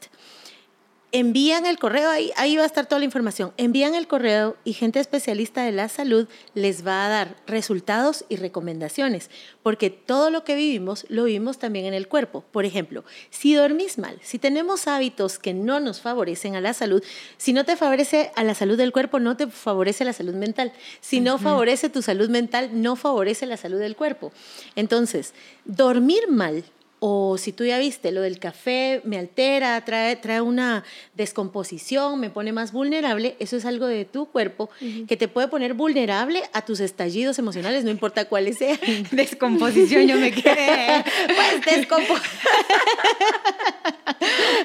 Envían 1.12 1.66
el 1.66 1.80
correo, 1.80 2.10
ahí, 2.10 2.32
ahí 2.36 2.58
va 2.58 2.64
a 2.64 2.66
estar 2.66 2.88
toda 2.88 3.00
la 3.00 3.06
información. 3.06 3.54
Envían 3.56 3.96
el 3.96 4.08
correo 4.08 4.58
y 4.66 4.74
gente 4.74 5.00
especialista 5.00 5.64
de 5.64 5.72
la 5.72 5.88
salud 5.88 6.28
les 6.54 6.86
va 6.86 7.06
a 7.06 7.10
dar 7.10 7.36
resultados 7.48 8.26
y 8.28 8.36
recomendaciones, 8.36 9.30
porque 9.64 9.90
todo 9.90 10.30
lo 10.30 10.44
que 10.44 10.56
vivimos 10.56 11.06
lo 11.08 11.24
vivimos 11.24 11.58
también 11.58 11.86
en 11.86 11.94
el 11.94 12.10
cuerpo. 12.10 12.44
Por 12.52 12.66
ejemplo, 12.66 13.06
si 13.30 13.54
dormís 13.54 13.98
mal, 13.98 14.20
si 14.22 14.40
tenemos 14.40 14.88
hábitos 14.88 15.40
que 15.40 15.54
no 15.54 15.80
nos 15.80 16.02
favorecen 16.02 16.56
a 16.56 16.62
la 16.62 16.74
salud, 16.74 17.02
si 17.38 17.54
no 17.54 17.64
te 17.64 17.78
favorece 17.78 18.32
a 18.36 18.44
la 18.44 18.54
salud 18.54 18.78
del 18.78 18.92
cuerpo, 18.92 19.20
no 19.20 19.38
te 19.38 19.48
favorece 19.48 20.04
la 20.04 20.14
salud 20.14 20.34
mental. 20.34 20.74
Si 21.00 21.22
no 21.22 21.38
favorece 21.38 21.90
tu 21.90 22.02
salud 22.02 22.30
mental, 22.30 22.70
no 22.74 22.96
favorece 22.96 23.46
la 23.46 23.58
salud 23.58 23.80
del 23.80 23.96
cuerpo. 23.96 24.34
Entonces, 24.76 25.34
dormir 25.64 26.28
mal 26.30 26.66
o 27.00 27.38
si 27.38 27.52
tú 27.52 27.66
ya 27.66 27.78
viste, 27.78 28.12
lo 28.12 28.22
del 28.22 28.40
café 28.40 29.02
me 29.04 29.18
altera, 29.20 29.84
trae, 29.86 30.16
trae 30.16 30.42
una 30.42 30.84
descomposición, 31.14 32.20
me 32.20 32.30
pone 32.30 32.52
más 32.54 32.72
vulnerable, 32.72 33.36
eso 33.40 33.58
es 33.58 33.66
algo 33.66 33.86
de 33.86 34.06
tu 34.06 34.28
cuerpo 34.28 34.70
que 35.08 35.18
te 35.18 35.28
puede 35.28 35.48
poner 35.48 35.74
vulnerable 35.74 36.42
a 36.54 36.64
tus 36.64 36.80
estallidos 36.80 37.38
emocionales, 37.38 37.84
no 37.84 37.92
importa 37.92 38.26
cuáles 38.26 38.58
sean. 38.58 38.80
Descomposición, 39.12 40.08
yo 40.08 40.18
me 40.18 40.32
quedé. 40.32 41.04
Pues 41.28 41.62
descompo- 41.78 42.20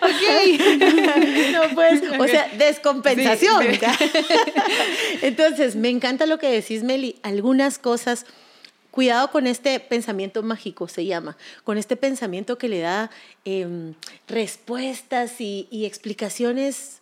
no 1.52 1.74
pues, 1.74 2.02
o 2.18 2.26
sea, 2.26 2.48
descompensación. 2.58 3.64
Sí. 3.74 3.80
Entonces, 5.22 5.76
me 5.76 5.88
encanta 5.88 6.26
lo 6.26 6.38
que 6.38 6.48
decís, 6.50 6.82
Meli. 6.82 7.16
Algunas 7.22 7.78
cosas, 7.78 8.26
cuidado 8.90 9.30
con 9.30 9.46
este 9.46 9.78
pensamiento 9.80 10.42
mágico, 10.42 10.88
se 10.88 11.04
llama, 11.06 11.36
con 11.64 11.78
este 11.78 11.96
pensamiento 11.96 12.58
que 12.58 12.68
le 12.68 12.80
da 12.80 13.10
em, 13.44 13.94
respuestas 14.28 15.40
y, 15.40 15.68
y 15.70 15.84
explicaciones 15.86 16.98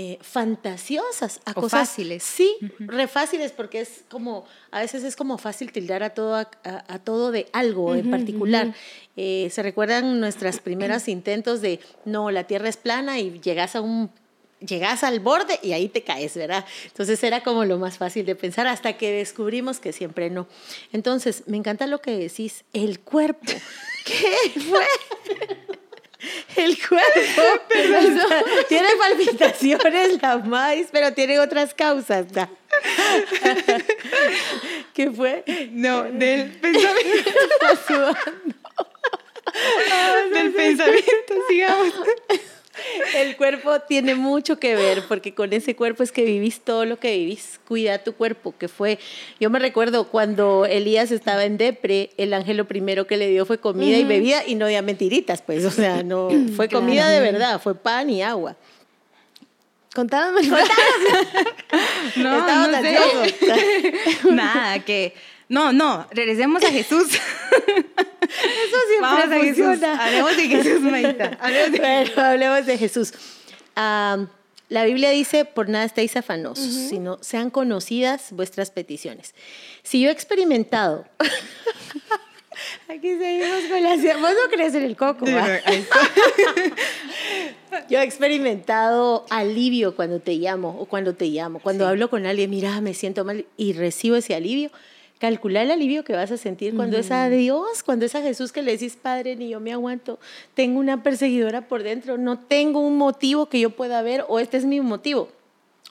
eh, 0.00 0.16
fantasiosas 0.20 1.40
a 1.44 1.50
O 1.52 1.54
cosas 1.54 1.88
fáciles. 1.88 2.22
Sí, 2.22 2.56
re 2.78 3.08
fáciles 3.08 3.50
porque 3.50 3.80
es 3.80 4.02
como, 4.08 4.46
a 4.70 4.80
veces 4.80 5.02
es 5.02 5.16
como 5.16 5.38
fácil 5.38 5.72
tildar 5.72 6.02
a 6.04 6.10
todo, 6.10 6.36
a, 6.36 6.48
a- 6.64 6.84
a 6.94 6.98
todo 7.00 7.32
de 7.32 7.48
algo 7.52 7.94
en 7.96 8.08
particular. 8.10 8.72
Eh, 9.16 9.48
¿Se 9.50 9.60
recuerdan 9.62 10.20
nuestros 10.20 10.60
primeros 10.60 11.08
intentos 11.08 11.60
de, 11.60 11.80
no, 12.04 12.30
la 12.30 12.44
Tierra 12.44 12.68
es 12.68 12.76
plana 12.76 13.18
y 13.18 13.40
llegas 13.40 13.74
a 13.74 13.80
un... 13.80 14.10
Llegas 14.60 15.04
al 15.04 15.20
borde 15.20 15.60
y 15.62 15.72
ahí 15.72 15.88
te 15.88 16.02
caes, 16.02 16.34
¿verdad? 16.34 16.64
Entonces 16.86 17.22
era 17.22 17.42
como 17.44 17.64
lo 17.64 17.78
más 17.78 17.96
fácil 17.98 18.26
de 18.26 18.34
pensar 18.34 18.66
hasta 18.66 18.94
que 18.96 19.12
descubrimos 19.12 19.78
que 19.78 19.92
siempre 19.92 20.30
no. 20.30 20.48
Entonces, 20.92 21.44
me 21.46 21.56
encanta 21.56 21.86
lo 21.86 22.00
que 22.00 22.10
decís, 22.12 22.64
el 22.72 22.98
cuerpo. 23.00 23.40
¿Qué 24.04 24.60
fue? 24.60 24.84
El 26.56 26.76
cuerpo 26.76 27.20
está- 27.70 28.44
tiene 28.68 28.88
palpitaciones 28.98 30.20
la 30.20 30.38
maíz, 30.38 30.88
pero 30.90 31.12
tiene 31.12 31.38
otras 31.38 31.72
causas. 31.74 32.32
¿da? 32.32 32.50
¿Qué 34.94 35.10
fue? 35.12 35.44
No, 35.70 36.02
del 36.04 36.50
pensamiento. 36.58 37.30
del 40.32 40.52
pensamiento, 40.52 41.34
sigamos. 41.48 41.92
El 43.14 43.36
cuerpo 43.36 43.80
tiene 43.80 44.14
mucho 44.14 44.58
que 44.58 44.74
ver, 44.74 45.04
porque 45.08 45.34
con 45.34 45.52
ese 45.52 45.76
cuerpo 45.76 46.02
es 46.02 46.12
que 46.12 46.24
vivís 46.24 46.60
todo 46.60 46.84
lo 46.84 46.98
que 46.98 47.16
vivís. 47.16 47.60
Cuida 47.66 47.98
tu 47.98 48.14
cuerpo, 48.14 48.54
que 48.58 48.68
fue. 48.68 48.98
Yo 49.40 49.50
me 49.50 49.58
recuerdo 49.58 50.08
cuando 50.08 50.66
Elías 50.66 51.10
estaba 51.10 51.44
en 51.44 51.58
Depre, 51.58 52.10
el 52.16 52.34
ángel 52.34 52.56
lo 52.56 52.66
primero 52.66 53.06
que 53.06 53.16
le 53.16 53.28
dio 53.28 53.46
fue 53.46 53.58
comida 53.58 53.96
y 53.96 54.04
bebida, 54.04 54.46
y 54.46 54.54
no 54.54 54.66
de 54.66 54.80
mentiritas, 54.82 55.42
pues. 55.42 55.64
O 55.64 55.70
sea, 55.70 56.02
no 56.02 56.28
fue 56.56 56.68
comida 56.68 57.08
de 57.08 57.20
verdad, 57.20 57.60
fue 57.60 57.74
pan 57.74 58.10
y 58.10 58.22
agua. 58.22 58.56
Contándome. 59.94 60.46
No, 62.16 62.68
no 62.68 62.80
sé. 62.80 63.94
Nada, 64.30 64.78
que... 64.80 65.14
No, 65.48 65.72
no, 65.72 66.06
regresemos 66.10 66.62
a 66.64 66.70
Jesús. 66.70 67.08
Eso 67.10 68.76
siempre 68.88 69.40
Jesús. 69.40 69.64
funciona. 69.66 70.04
Hablemos 70.04 70.36
de 70.36 70.48
Jesús, 70.48 70.80
Maita. 70.80 71.38
Hablemos 71.40 71.72
de- 71.72 71.78
Bueno, 71.78 72.10
hablemos 72.22 72.66
de 72.66 72.76
Jesús. 72.78 73.12
Am, 73.74 74.28
la 74.68 74.84
Biblia 74.84 75.08
dice, 75.10 75.44
por 75.46 75.68
nada 75.70 75.84
estéis 75.86 76.14
afanosos, 76.16 76.66
sino 76.66 77.16
sean 77.22 77.48
conocidas 77.50 78.32
vuestras 78.32 78.70
peticiones. 78.70 79.34
Si 79.82 80.00
yo 80.02 80.10
he 80.10 80.12
experimentado... 80.12 81.06
Aquí 82.88 83.16
seguimos 83.16 83.62
con 83.70 83.82
la... 83.82 83.90
Vos 83.96 84.32
no 84.34 84.50
crees 84.50 84.74
en 84.74 84.82
el 84.82 84.96
coco. 84.96 85.24
Yo 87.88 88.00
he 88.00 88.02
experimentado 88.02 89.24
alivio 89.30 89.94
cuando 89.94 90.18
te 90.20 90.32
llamo 90.34 90.76
o 90.80 90.86
cuando 90.86 91.14
te 91.14 91.26
llamo. 91.26 91.60
Cuando 91.60 91.86
hablo 91.86 92.10
con 92.10 92.26
alguien, 92.26 92.50
mira, 92.50 92.80
me 92.80 92.94
siento 92.94 93.24
mal 93.24 93.46
y 93.56 93.74
recibo 93.74 94.16
ese 94.16 94.34
alivio. 94.34 94.70
Calcula 95.18 95.62
el 95.62 95.70
alivio 95.72 96.04
que 96.04 96.12
vas 96.12 96.30
a 96.30 96.36
sentir 96.36 96.76
cuando 96.76 96.96
es 96.96 97.10
a 97.10 97.28
Dios, 97.28 97.82
cuando 97.82 98.04
es 98.06 98.14
a 98.14 98.22
Jesús 98.22 98.52
que 98.52 98.62
le 98.62 98.72
decís, 98.72 98.96
Padre, 98.96 99.34
ni 99.34 99.48
yo 99.48 99.58
me 99.58 99.72
aguanto. 99.72 100.20
Tengo 100.54 100.78
una 100.78 101.02
perseguidora 101.02 101.66
por 101.66 101.82
dentro, 101.82 102.18
no 102.18 102.38
tengo 102.38 102.80
un 102.80 102.96
motivo 102.96 103.46
que 103.46 103.58
yo 103.58 103.70
pueda 103.70 104.00
ver 104.02 104.24
o 104.28 104.38
este 104.38 104.56
es 104.56 104.64
mi 104.64 104.80
motivo. 104.80 105.28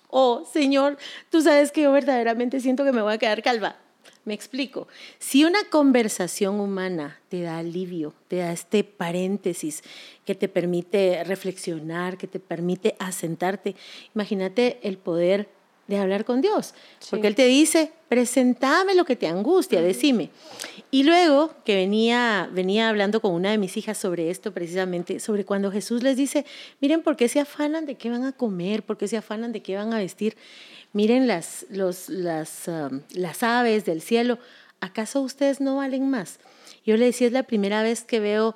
O, 0.10 0.46
Señor, 0.46 0.98
tú 1.30 1.42
sabes 1.42 1.72
que 1.72 1.82
yo 1.82 1.92
verdaderamente 1.92 2.62
siento 2.62 2.86
que 2.86 2.94
me 2.94 3.02
voy 3.02 3.14
a 3.14 3.18
quedar 3.18 3.44
calva. 3.44 3.76
Me 4.24 4.34
explico. 4.34 4.88
Si 5.20 5.44
una 5.46 5.60
conversación 5.70 6.60
humana 6.60 7.20
te 7.30 7.42
da 7.42 7.60
alivio, 7.60 8.14
te 8.28 8.38
da 8.38 8.52
este 8.52 8.84
paréntesis 8.84 9.84
que 10.26 10.36
te 10.36 10.48
permite 10.48 11.24
reflexionar, 11.24 12.18
que 12.18 12.28
te 12.28 12.40
permite 12.40 12.96
asentarte, 13.00 13.76
imagínate 14.14 14.80
el 14.84 14.98
poder 14.98 15.50
de 15.88 15.98
hablar 15.98 16.26
con 16.26 16.42
Dios. 16.42 16.74
Porque 17.10 17.28
Él 17.28 17.36
te 17.36 17.46
dice, 17.46 17.92
presentame 18.10 18.96
lo 18.96 19.06
que 19.06 19.16
te 19.16 19.28
angustia, 19.28 19.82
decime. 19.82 20.30
Y 20.92 21.04
luego 21.04 21.54
que 21.66 21.76
venía, 21.76 22.50
venía 22.52 22.90
hablando 22.90 23.22
con 23.22 23.34
una 23.34 23.52
de 23.52 23.58
mis 23.58 23.78
hijas 23.78 23.98
sobre 23.98 24.30
esto 24.30 24.54
precisamente, 24.54 25.20
sobre 25.20 25.46
cuando 25.46 25.72
Jesús 25.72 26.04
les 26.04 26.18
dice, 26.18 26.46
miren 26.82 27.02
por 27.02 27.16
qué 27.16 27.28
se 27.30 27.40
afanan 27.40 27.86
de 27.86 27.96
qué 27.96 28.10
van 28.10 28.26
a 28.26 28.32
comer, 28.32 28.84
por 28.84 28.98
qué 28.98 29.08
se 29.08 29.18
afanan 29.18 29.52
de 29.52 29.62
qué 29.62 29.76
van 29.76 29.94
a 29.94 29.98
vestir. 29.98 30.38
Miren 30.94 31.28
las, 31.28 31.66
los, 31.70 32.10
las, 32.10 32.68
um, 32.68 33.02
las 33.14 33.44
aves 33.44 33.86
del 33.86 34.02
cielo, 34.02 34.40
¿acaso 34.80 35.22
ustedes 35.22 35.60
no 35.60 35.78
valen 35.78 36.10
más? 36.10 36.40
Yo 36.86 36.96
le 36.96 37.06
decía, 37.06 37.28
es 37.28 37.34
la 37.34 37.44
primera 37.44 37.84
vez 37.84 38.04
que 38.04 38.20
veo 38.20 38.56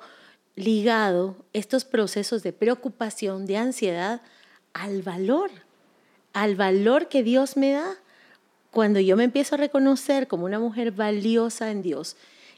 ligado 0.56 1.36
estos 1.52 1.84
procesos 1.84 2.42
de 2.42 2.52
preocupación, 2.52 3.46
de 3.46 3.56
ansiedad, 3.56 4.22
al 4.72 5.02
valor, 5.02 5.50
al 6.32 6.56
valor 6.56 7.08
que 7.08 7.22
Dios 7.22 7.56
me 7.56 7.72
da. 7.72 7.96
Cuando 8.70 9.00
yo 9.00 9.16
me 9.16 9.24
empiezo 9.24 9.54
a 9.54 9.58
reconocer 9.58 10.28
como 10.28 10.46
una 10.46 10.58
mujer 10.58 10.92
valiosa 10.92 11.70
en 11.70 11.82
Dios, 11.82 12.16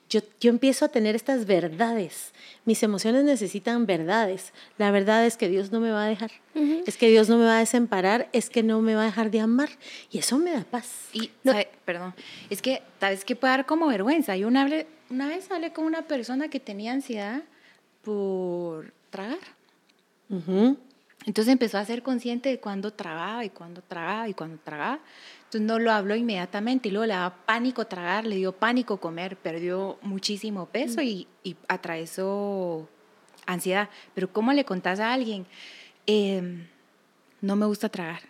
yo, 0.09 0.21
yo 0.39 0.51
empiezo 0.51 0.85
a 0.85 0.89
tener 0.89 1.17
estas 1.17 1.45
verdades. 1.47 2.33
Mis 2.67 2.83
emociones 2.85 3.25
necesitan 3.25 3.85
verdades. 3.87 4.53
La 4.79 4.91
verdad 4.93 5.27
es 5.27 5.37
que 5.37 5.49
Dios 5.49 5.73
no 5.73 5.81
me 5.81 5.91
va 5.91 6.05
a 6.05 6.09
dejar. 6.09 6.31
Es 6.87 6.97
que 6.99 7.09
Dios 7.09 7.29
no 7.29 7.39
me 7.39 7.47
va 7.47 7.57
a 7.57 7.61
desamparar. 7.61 8.29
Es 8.33 8.49
que 8.51 8.63
no 8.63 8.81
me 8.81 8.95
va 8.95 9.03
a 9.03 9.07
dejar 9.07 9.31
de 9.33 9.41
amar. 9.41 9.71
Y 10.13 10.19
eso 10.19 10.39
me 10.39 10.53
da 10.53 10.63
paz. 10.63 11.09
Y, 11.15 11.31
¿sabe? 11.43 11.69
perdón, 11.85 12.15
es 12.51 12.63
que 12.63 12.83
tal 13.01 13.15
vez 13.15 13.25
que 13.25 13.35
puede 13.35 13.53
dar 13.57 13.67
como 13.67 13.87
vergüenza. 13.89 14.37
Yo 14.37 14.47
una, 14.47 14.65
hablé- 14.69 14.87
una 15.11 15.27
vez 15.27 15.51
hablé 15.51 15.73
con 15.73 15.85
una 15.85 16.03
persona 16.03 16.49
que 16.49 16.61
tenía 16.61 16.93
ansiedad 16.93 17.43
por 18.03 18.93
tragar. 19.11 19.39
Ujú. 20.31 20.77
Entonces 21.27 21.53
empezó 21.53 21.79
a 21.79 21.85
ser 21.85 22.03
consciente 22.03 22.49
de 22.51 22.61
cuándo 22.61 22.93
tragaba 22.93 23.45
y 23.45 23.51
cuándo 23.51 23.83
tragaba 23.83 24.29
y 24.29 24.35
cuándo 24.35 24.59
tragaba. 24.63 25.01
Entonces 25.45 25.63
no 25.63 25.79
lo 25.79 25.91
habló 25.91 26.17
inmediatamente 26.17 26.89
y 26.89 26.93
luego 26.93 27.07
le 27.07 27.15
daba 27.15 27.45
pánico 27.47 27.87
tragar, 27.87 28.27
le 28.27 28.37
dio 28.37 28.53
pánico 28.53 28.99
comer, 28.99 29.37
perdió 29.37 29.99
muchísimo 30.03 30.67
peso 30.67 31.01
y, 31.01 31.27
y 31.43 31.57
atravesó 31.69 32.89
ansiedad. 33.47 33.89
Pero 34.15 34.33
¿cómo 34.33 34.53
le 34.53 34.65
contás 34.65 35.01
a 35.01 35.13
alguien? 35.13 35.47
Eh, 36.07 36.67
no 37.41 37.57
me 37.57 37.67
gusta 37.67 37.89
tragar, 37.89 38.23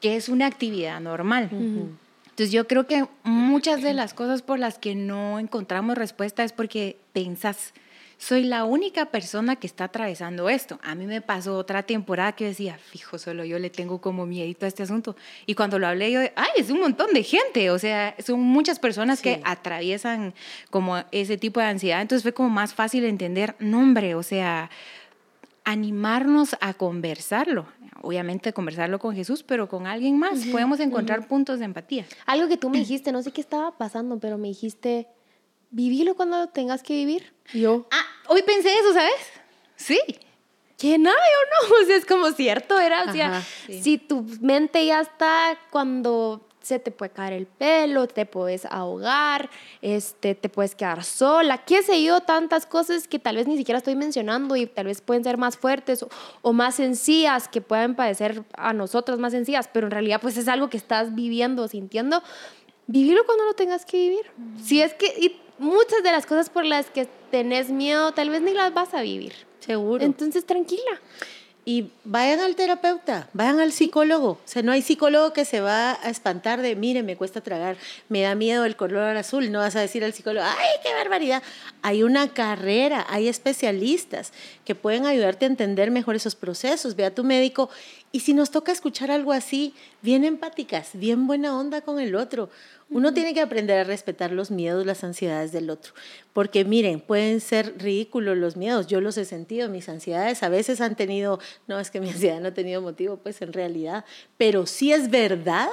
que 0.00 0.16
es 0.16 0.28
una 0.28 0.46
actividad 0.46 1.00
normal. 1.00 1.48
Entonces 1.50 2.52
yo 2.52 2.66
creo 2.66 2.86
que 2.86 3.06
muchas 3.22 3.82
de 3.82 3.92
las 3.92 4.14
cosas 4.14 4.42
por 4.42 4.58
las 4.58 4.78
que 4.78 4.94
no 4.94 5.38
encontramos 5.38 5.98
respuesta 5.98 6.44
es 6.44 6.52
porque 6.52 6.98
pensás, 7.12 7.74
soy 8.18 8.42
la 8.42 8.64
única 8.64 9.06
persona 9.06 9.54
que 9.56 9.68
está 9.68 9.84
atravesando 9.84 10.48
esto. 10.48 10.80
A 10.82 10.96
mí 10.96 11.06
me 11.06 11.20
pasó 11.20 11.56
otra 11.56 11.84
temporada 11.84 12.32
que 12.32 12.46
decía, 12.46 12.76
fijo, 12.76 13.16
solo 13.16 13.44
yo 13.44 13.60
le 13.60 13.70
tengo 13.70 14.00
como 14.00 14.26
miedito 14.26 14.66
a 14.66 14.68
este 14.68 14.82
asunto. 14.82 15.14
Y 15.46 15.54
cuando 15.54 15.78
lo 15.78 15.86
hablé, 15.86 16.10
yo, 16.10 16.20
ay, 16.34 16.48
es 16.56 16.68
un 16.70 16.80
montón 16.80 17.14
de 17.14 17.22
gente. 17.22 17.70
O 17.70 17.78
sea, 17.78 18.16
son 18.18 18.40
muchas 18.40 18.80
personas 18.80 19.22
que 19.22 19.40
atraviesan 19.44 20.34
como 20.70 20.98
ese 21.12 21.36
tipo 21.36 21.60
de 21.60 21.66
ansiedad. 21.66 22.02
Entonces 22.02 22.24
fue 22.24 22.34
como 22.34 22.50
más 22.50 22.74
fácil 22.74 23.04
entender, 23.04 23.54
nombre, 23.60 24.16
o 24.16 24.24
sea, 24.24 24.68
animarnos 25.62 26.56
a 26.60 26.74
conversarlo. 26.74 27.66
Obviamente 28.02 28.52
conversarlo 28.52 28.98
con 28.98 29.14
Jesús, 29.14 29.44
pero 29.44 29.68
con 29.68 29.86
alguien 29.86 30.18
más. 30.18 30.44
Podemos 30.46 30.80
encontrar 30.80 31.28
puntos 31.28 31.60
de 31.60 31.66
empatía. 31.66 32.04
Algo 32.26 32.48
que 32.48 32.56
tú 32.56 32.68
me 32.68 32.78
dijiste, 32.80 33.12
no 33.12 33.22
sé 33.22 33.30
qué 33.30 33.40
estaba 33.40 33.78
pasando, 33.78 34.18
pero 34.18 34.38
me 34.38 34.48
dijiste, 34.48 35.06
vivilo 35.70 36.14
cuando 36.14 36.48
tengas 36.48 36.82
que 36.82 36.94
vivir. 36.94 37.32
Yo. 37.52 37.86
Ah, 37.90 38.04
hoy 38.28 38.42
pensé 38.42 38.72
eso, 38.74 38.92
¿sabes? 38.92 39.14
Sí. 39.76 40.00
Que 40.76 40.96
nada, 40.98 41.16
yo 41.16 41.68
no. 41.68 41.76
O 41.82 41.86
sea, 41.86 41.96
es 41.96 42.06
como 42.06 42.30
cierto, 42.32 42.78
era. 42.78 43.04
O 43.04 43.12
sea, 43.12 43.42
si 43.66 43.98
tu 43.98 44.24
mente 44.40 44.84
ya 44.86 45.00
está 45.00 45.58
cuando 45.70 46.48
se 46.68 46.78
te 46.78 46.90
puede 46.90 47.10
caer 47.10 47.32
el 47.32 47.46
pelo, 47.46 48.06
te 48.06 48.26
puedes 48.26 48.66
ahogar, 48.66 49.48
este, 49.80 50.34
te 50.34 50.50
puedes 50.50 50.74
quedar 50.74 51.02
sola, 51.02 51.64
qué 51.64 51.82
sé 51.82 52.02
yo, 52.02 52.20
tantas 52.20 52.66
cosas 52.66 53.08
que 53.08 53.18
tal 53.18 53.36
vez 53.36 53.46
ni 53.46 53.56
siquiera 53.56 53.78
estoy 53.78 53.96
mencionando 53.96 54.54
y 54.54 54.66
tal 54.66 54.84
vez 54.86 55.00
pueden 55.00 55.24
ser 55.24 55.38
más 55.38 55.56
fuertes 55.56 56.04
o, 56.42 56.52
más 56.52 56.74
sencillas, 56.74 57.48
que 57.48 57.62
pueden 57.62 57.94
parecer 57.94 58.44
a 58.52 58.74
nosotros 58.74 59.18
más 59.18 59.32
sencillas, 59.32 59.68
pero 59.72 59.86
en 59.86 59.92
realidad 59.92 60.20
pues 60.20 60.36
es 60.36 60.46
algo 60.46 60.68
que 60.68 60.76
estás 60.76 61.14
viviendo, 61.14 61.66
sintiendo. 61.68 62.22
Vivirlo 62.86 63.24
cuando 63.24 63.44
lo 63.44 63.54
tengas 63.54 63.86
que 63.86 63.96
vivir. 63.96 64.30
Si 64.62 64.82
es 64.82 64.92
que 64.94 65.06
y 65.18 65.40
muchas 65.58 66.02
de 66.02 66.12
las 66.12 66.26
cosas 66.26 66.50
por 66.50 66.64
las 66.64 66.90
que 66.90 67.08
tenés 67.30 67.70
miedo 67.70 68.12
tal 68.12 68.30
vez 68.30 68.42
ni 68.42 68.52
las 68.52 68.72
vas 68.72 68.94
a 68.94 69.02
vivir. 69.02 69.32
Seguro. 69.60 70.04
Entonces 70.04 70.44
tranquila. 70.46 71.00
Y 71.64 71.90
vayan 72.04 72.40
al 72.40 72.56
terapeuta, 72.56 73.28
vayan 73.34 73.60
al 73.60 73.72
psicólogo. 73.72 74.30
O 74.30 74.40
sea, 74.46 74.62
no 74.62 74.72
hay 74.72 74.80
psicólogo 74.80 75.34
que 75.34 75.44
se 75.44 75.60
va 75.60 75.98
a 76.02 76.08
espantar 76.08 76.62
de, 76.62 76.74
mire, 76.76 77.02
me 77.02 77.14
cuesta 77.14 77.42
tragar, 77.42 77.76
me 78.08 78.22
da 78.22 78.34
miedo 78.34 78.64
el 78.64 78.74
color 78.74 79.18
azul. 79.18 79.52
No 79.52 79.58
vas 79.58 79.76
a 79.76 79.80
decir 79.80 80.02
al 80.02 80.14
psicólogo, 80.14 80.46
ay, 80.48 80.80
qué 80.82 80.94
barbaridad. 80.94 81.42
Hay 81.82 82.02
una 82.02 82.32
carrera, 82.32 83.04
hay 83.10 83.28
especialistas 83.28 84.32
que 84.64 84.74
pueden 84.74 85.04
ayudarte 85.04 85.44
a 85.44 85.48
entender 85.48 85.90
mejor 85.90 86.16
esos 86.16 86.36
procesos. 86.36 86.96
Ve 86.96 87.04
a 87.04 87.14
tu 87.14 87.22
médico. 87.22 87.68
Y 88.10 88.20
si 88.20 88.32
nos 88.32 88.50
toca 88.50 88.72
escuchar 88.72 89.10
algo 89.10 89.32
así, 89.32 89.74
bien 90.00 90.24
empáticas, 90.24 90.90
bien 90.94 91.26
buena 91.26 91.58
onda 91.58 91.82
con 91.82 92.00
el 92.00 92.14
otro. 92.14 92.48
Uno 92.90 93.12
tiene 93.12 93.34
que 93.34 93.42
aprender 93.42 93.78
a 93.78 93.84
respetar 93.84 94.32
los 94.32 94.50
miedos, 94.50 94.86
las 94.86 95.04
ansiedades 95.04 95.52
del 95.52 95.68
otro, 95.68 95.92
porque 96.32 96.64
miren, 96.64 97.00
pueden 97.00 97.40
ser 97.40 97.74
ridículos 97.76 98.38
los 98.38 98.56
miedos, 98.56 98.86
yo 98.86 99.02
los 99.02 99.18
he 99.18 99.26
sentido, 99.26 99.68
mis 99.68 99.90
ansiedades 99.90 100.42
a 100.42 100.48
veces 100.48 100.80
han 100.80 100.96
tenido, 100.96 101.38
no 101.66 101.78
es 101.78 101.90
que 101.90 102.00
mi 102.00 102.08
ansiedad 102.10 102.40
no 102.40 102.48
ha 102.48 102.54
tenido 102.54 102.80
motivo, 102.80 103.18
pues 103.18 103.42
en 103.42 103.52
realidad, 103.52 104.06
pero 104.38 104.64
sí 104.64 104.90
es 104.90 105.10
verdad 105.10 105.68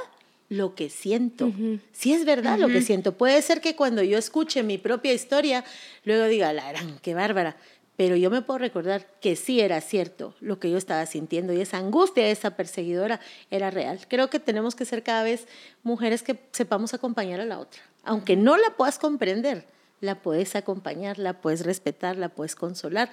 lo 0.50 0.76
que 0.76 0.90
siento. 0.90 1.52
Sí 1.92 2.14
es 2.14 2.26
verdad 2.26 2.60
lo 2.60 2.68
que 2.68 2.82
siento. 2.82 3.14
Puede 3.14 3.42
ser 3.42 3.62
que 3.62 3.76
cuando 3.76 4.04
yo 4.04 4.18
escuche 4.18 4.62
mi 4.62 4.78
propia 4.78 5.12
historia, 5.12 5.64
luego 6.04 6.26
diga, 6.26 6.54
la 6.54 6.70
gran, 6.70 7.00
qué 7.00 7.16
bárbara 7.16 7.56
pero 7.98 8.16
yo 8.16 8.30
me 8.30 8.42
puedo 8.42 8.60
recordar 8.60 9.08
que 9.22 9.36
sí 9.36 9.62
era 9.62 9.80
cierto 9.82 10.36
lo 10.42 10.60
que 10.60 10.70
yo 10.70 10.78
estaba 10.78 11.06
sintiendo 11.06 11.54
y 11.54 11.62
esa 11.62 11.78
angustia, 11.78 12.28
esa 12.30 12.56
perseguidora 12.56 13.20
era 13.52 13.72
real. 13.72 14.00
Creo 14.08 14.30
que 14.30 14.40
tenemos 14.40 14.76
que 14.76 14.86
ser 14.86 15.04
cada 15.04 15.24
vez 15.24 15.48
mujeres 15.84 16.24
que 16.24 16.40
sepamos 16.52 16.94
acompañar 16.94 17.40
a 17.40 17.46
la 17.46 17.60
otra. 17.60 17.82
Aunque 18.04 18.36
no 18.36 18.58
la 18.58 18.72
puedas 18.72 19.00
comprender, 19.00 19.66
la 20.02 20.22
puedes 20.22 20.56
acompañar, 20.56 21.20
la 21.20 21.42
puedes 21.42 21.66
respetar, 21.66 22.18
la 22.18 22.30
puedes 22.30 22.56
consolar. 22.56 23.10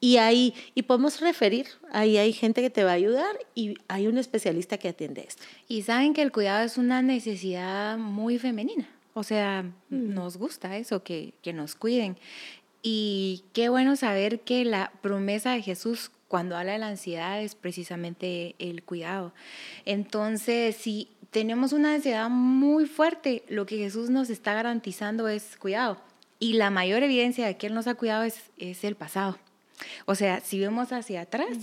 Y 0.00 0.16
ahí, 0.16 0.54
y 0.74 0.82
podemos 0.82 1.20
referir, 1.20 1.68
ahí 1.92 2.16
hay 2.16 2.32
gente 2.32 2.60
que 2.60 2.70
te 2.70 2.82
va 2.82 2.90
a 2.90 2.94
ayudar 2.94 3.38
y 3.54 3.74
hay 3.86 4.08
un 4.08 4.18
especialista 4.18 4.78
que 4.78 4.88
atiende 4.88 5.24
esto. 5.28 5.44
Y 5.68 5.82
saben 5.82 6.12
que 6.12 6.22
el 6.22 6.32
cuidado 6.32 6.64
es 6.64 6.76
una 6.76 7.02
necesidad 7.02 7.98
muy 7.98 8.38
femenina. 8.38 8.88
O 9.14 9.22
sea, 9.22 9.62
mm. 9.62 10.14
nos 10.14 10.38
gusta 10.38 10.76
eso, 10.76 11.04
que, 11.04 11.34
que 11.42 11.52
nos 11.52 11.76
cuiden. 11.76 12.16
Y 12.82 13.44
qué 13.52 13.68
bueno 13.68 13.94
saber 13.94 14.40
que 14.40 14.64
la 14.64 14.92
promesa 15.00 15.52
de 15.52 15.62
Jesús 15.62 16.10
cuando 16.26 16.56
habla 16.56 16.72
de 16.72 16.78
la 16.78 16.88
ansiedad 16.88 17.40
es 17.42 17.54
precisamente 17.54 18.56
el 18.58 18.82
cuidado. 18.82 19.32
Entonces, 19.84 20.76
si 20.76 21.08
tenemos 21.30 21.72
una 21.72 21.94
ansiedad 21.94 22.28
muy 22.28 22.86
fuerte, 22.86 23.44
lo 23.48 23.66
que 23.66 23.76
Jesús 23.76 24.10
nos 24.10 24.30
está 24.30 24.54
garantizando 24.54 25.28
es 25.28 25.56
cuidado. 25.56 26.00
Y 26.38 26.54
la 26.54 26.70
mayor 26.70 27.02
evidencia 27.02 27.46
de 27.46 27.56
que 27.56 27.68
Él 27.68 27.74
nos 27.74 27.86
ha 27.86 27.94
cuidado 27.94 28.24
es, 28.24 28.50
es 28.56 28.82
el 28.82 28.96
pasado. 28.96 29.38
O 30.06 30.14
sea, 30.14 30.40
si 30.40 30.58
vemos 30.58 30.92
hacia 30.92 31.20
atrás, 31.20 31.58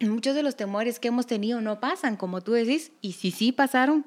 muchos 0.00 0.34
de 0.34 0.42
los 0.42 0.54
temores 0.54 1.00
que 1.00 1.08
hemos 1.08 1.26
tenido 1.26 1.60
no 1.60 1.80
pasan, 1.80 2.16
como 2.16 2.42
tú 2.42 2.52
decís, 2.52 2.92
y 3.00 3.12
si 3.12 3.30
sí 3.30 3.52
pasaron, 3.52 4.06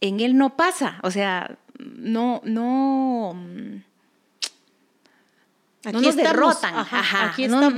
en 0.00 0.20
Él 0.20 0.36
no 0.36 0.56
pasa. 0.56 1.00
O 1.02 1.10
sea, 1.10 1.58
no, 1.78 2.42
no 2.44 3.36
no 5.90 6.00
nos 6.00 6.16
derrotan, 6.16 6.74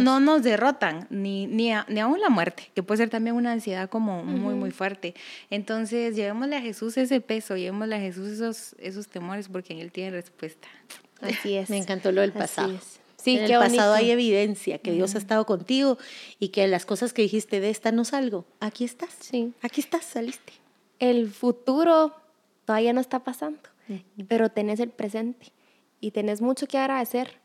no, 0.04 0.20
nos 0.20 0.42
derrotan, 0.42 1.06
ni, 1.08 1.46
ni, 1.46 1.72
ni, 1.88 2.00
aún 2.00 2.20
la 2.20 2.28
muerte, 2.28 2.70
que 2.74 2.82
puede 2.82 2.98
ser 2.98 3.10
también 3.10 3.34
una 3.34 3.52
ansiedad 3.52 3.88
como 3.88 4.22
muy, 4.22 4.54
muy 4.54 4.72
fuerte. 4.72 5.14
Entonces, 5.48 6.14
llevémosle 6.14 6.56
a 6.56 6.60
Jesús 6.60 6.96
ese 6.98 7.20
peso, 7.22 7.56
llevémosle 7.56 7.96
a 7.96 8.00
Jesús 8.00 8.28
esos, 8.28 8.74
esos 8.78 9.08
temores, 9.08 9.48
porque 9.48 9.72
en 9.72 9.78
Él 9.78 9.90
tiene 9.90 10.10
respuesta. 10.10 10.68
Así 11.22 11.54
es. 11.54 11.70
Me 11.70 11.78
encantó 11.78 12.12
lo 12.12 12.20
del 12.20 12.32
pasado. 12.32 12.78
Sí, 13.16 13.38
en 13.38 13.44
el 13.44 13.58
pasado 13.58 13.94
hay 13.94 14.10
evidencia 14.10 14.76
que 14.78 14.92
Dios 14.92 15.14
ha 15.14 15.18
estado 15.18 15.46
contigo 15.46 15.96
y 16.38 16.48
que 16.48 16.66
las 16.66 16.84
cosas 16.84 17.14
que 17.14 17.22
dijiste 17.22 17.60
de 17.60 17.70
esta 17.70 17.90
no 17.90 18.04
salgo. 18.04 18.44
Aquí 18.60 18.84
estás. 18.84 19.16
Sí. 19.18 19.54
Aquí 19.62 19.80
estás, 19.80 20.04
saliste. 20.04 20.52
El 20.98 21.30
futuro 21.30 22.14
todavía 22.66 22.92
no 22.92 23.00
está 23.00 23.20
pasando, 23.24 23.60
pero 24.28 24.50
tenés 24.50 24.78
el 24.78 24.90
presente 24.90 25.52
y 26.00 26.10
tenés 26.10 26.42
mucho 26.42 26.66
que 26.66 26.76
agradecer 26.76 27.40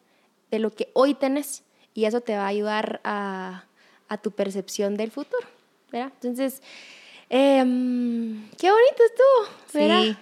de 0.51 0.59
lo 0.59 0.71
que 0.71 0.89
hoy 0.93 1.13
tenés 1.13 1.63
y 1.93 2.05
eso 2.05 2.21
te 2.21 2.35
va 2.35 2.43
a 2.43 2.47
ayudar 2.47 3.01
a, 3.03 3.65
tu 4.23 4.31
percepción 4.31 4.97
del 4.97 5.11
futuro, 5.11 5.47
¿verdad? 5.91 6.11
Entonces, 6.15 6.63
em, 7.29 8.49
qué 8.57 8.71
bonito 8.71 9.03
estuvo, 9.05 9.57
¿verdad? 9.73 10.01
Sí. 10.01 10.17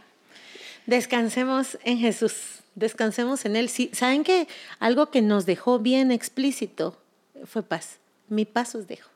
Descansemos 0.86 1.78
en 1.84 2.00
Jesús, 2.00 2.64
descansemos 2.76 3.46
en 3.46 3.56
Él. 3.56 3.70
Sí, 3.70 3.90
¿Saben 3.94 4.24
que 4.24 4.48
algo 4.80 5.10
que 5.10 5.22
nos 5.22 5.46
dejó 5.46 5.80
bien 5.80 6.12
explícito 6.12 6.98
fue 7.46 7.64
paz? 7.64 8.00
Mi 8.28 8.44
paz 8.44 8.76
os 8.76 8.88
dejo, 8.88 9.10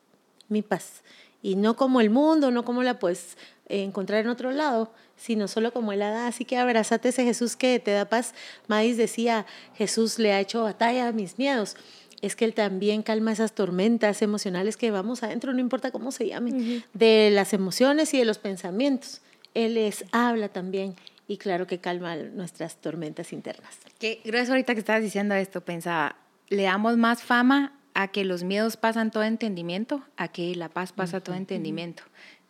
mi 0.47 0.61
paz. 0.61 1.01
Y 1.41 1.55
no 1.55 1.75
como 1.75 2.01
el 2.01 2.09
mundo, 2.09 2.51
no 2.51 2.63
como 2.63 2.83
la 2.83 2.99
puedes 2.99 3.37
encontrar 3.67 4.21
en 4.21 4.27
otro 4.27 4.51
lado, 4.51 4.91
sino 5.15 5.47
solo 5.47 5.71
como 5.71 5.91
Él 5.93 5.99
la 5.99 6.09
da. 6.09 6.27
Así 6.27 6.45
que 6.45 6.57
abrazate 6.57 7.09
ese 7.09 7.23
Jesús 7.23 7.55
que 7.55 7.79
te 7.79 7.91
da 7.91 8.05
paz. 8.05 8.33
Madis 8.67 8.97
decía, 8.97 9.45
Jesús 9.75 10.19
le 10.19 10.33
ha 10.33 10.39
hecho 10.39 10.63
batalla 10.63 11.07
a 11.07 11.11
mis 11.11 11.37
miedos. 11.37 11.75
Es 12.21 12.35
que 12.35 12.45
Él 12.45 12.53
también 12.53 13.01
calma 13.01 13.31
esas 13.31 13.53
tormentas 13.53 14.21
emocionales 14.21 14.77
que 14.77 14.91
vamos 14.91 15.23
adentro, 15.23 15.53
no 15.53 15.59
importa 15.59 15.91
cómo 15.91 16.11
se 16.11 16.27
llamen, 16.27 16.83
de 16.93 17.29
las 17.31 17.53
emociones 17.53 18.13
y 18.13 18.19
de 18.19 18.25
los 18.25 18.37
pensamientos. 18.37 19.21
Él 19.53 19.73
les 19.73 20.05
habla 20.11 20.49
también 20.49 20.95
y 21.27 21.37
claro 21.37 21.65
que 21.65 21.79
calma 21.79 22.15
nuestras 22.15 22.75
tormentas 22.77 23.33
internas. 23.33 23.75
Que 23.99 24.21
gracias 24.23 24.51
ahorita 24.51 24.73
que 24.73 24.79
estabas 24.79 25.01
diciendo 25.01 25.33
esto, 25.33 25.61
pensaba, 25.61 26.15
le 26.49 26.63
damos 26.63 26.97
más 26.97 27.23
fama 27.23 27.73
a 27.93 28.07
que 28.09 28.23
los 28.23 28.43
miedos 28.43 28.77
pasan 28.77 29.11
todo 29.11 29.23
entendimiento, 29.23 30.03
a 30.17 30.27
que 30.27 30.55
la 30.55 30.69
paz 30.69 30.93
pasa 30.93 31.19
todo 31.21 31.35
entendimiento. 31.35 32.03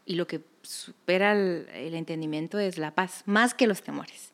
Y 0.06 0.16
lo 0.16 0.28
que 0.28 0.42
supera 0.64 1.34
el, 1.34 1.94
entendimiento 1.94 2.60
es 2.60 2.78
la 2.78 2.92
paz, 2.94 3.24
más 3.26 3.54
que 3.54 3.68
los 3.68 3.82
temores. 3.82 4.34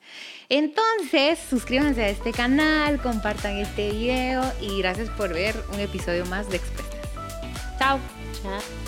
Entonces, 0.50 1.40
suscríbanse 1.40 2.04
a 2.04 2.10
este 2.10 2.32
canal, 2.32 3.02
compartan 3.02 3.58
este 3.58 3.92
video 3.92 4.44
y 4.62 4.80
gracias 4.80 5.10
por 5.12 5.34
ver 5.34 5.56
un 5.74 5.80
episodio 5.80 6.26
más 6.26 6.50
de 6.50 6.58
Express. 6.58 6.88
Chao. 7.78 8.00
Chao. 8.42 8.87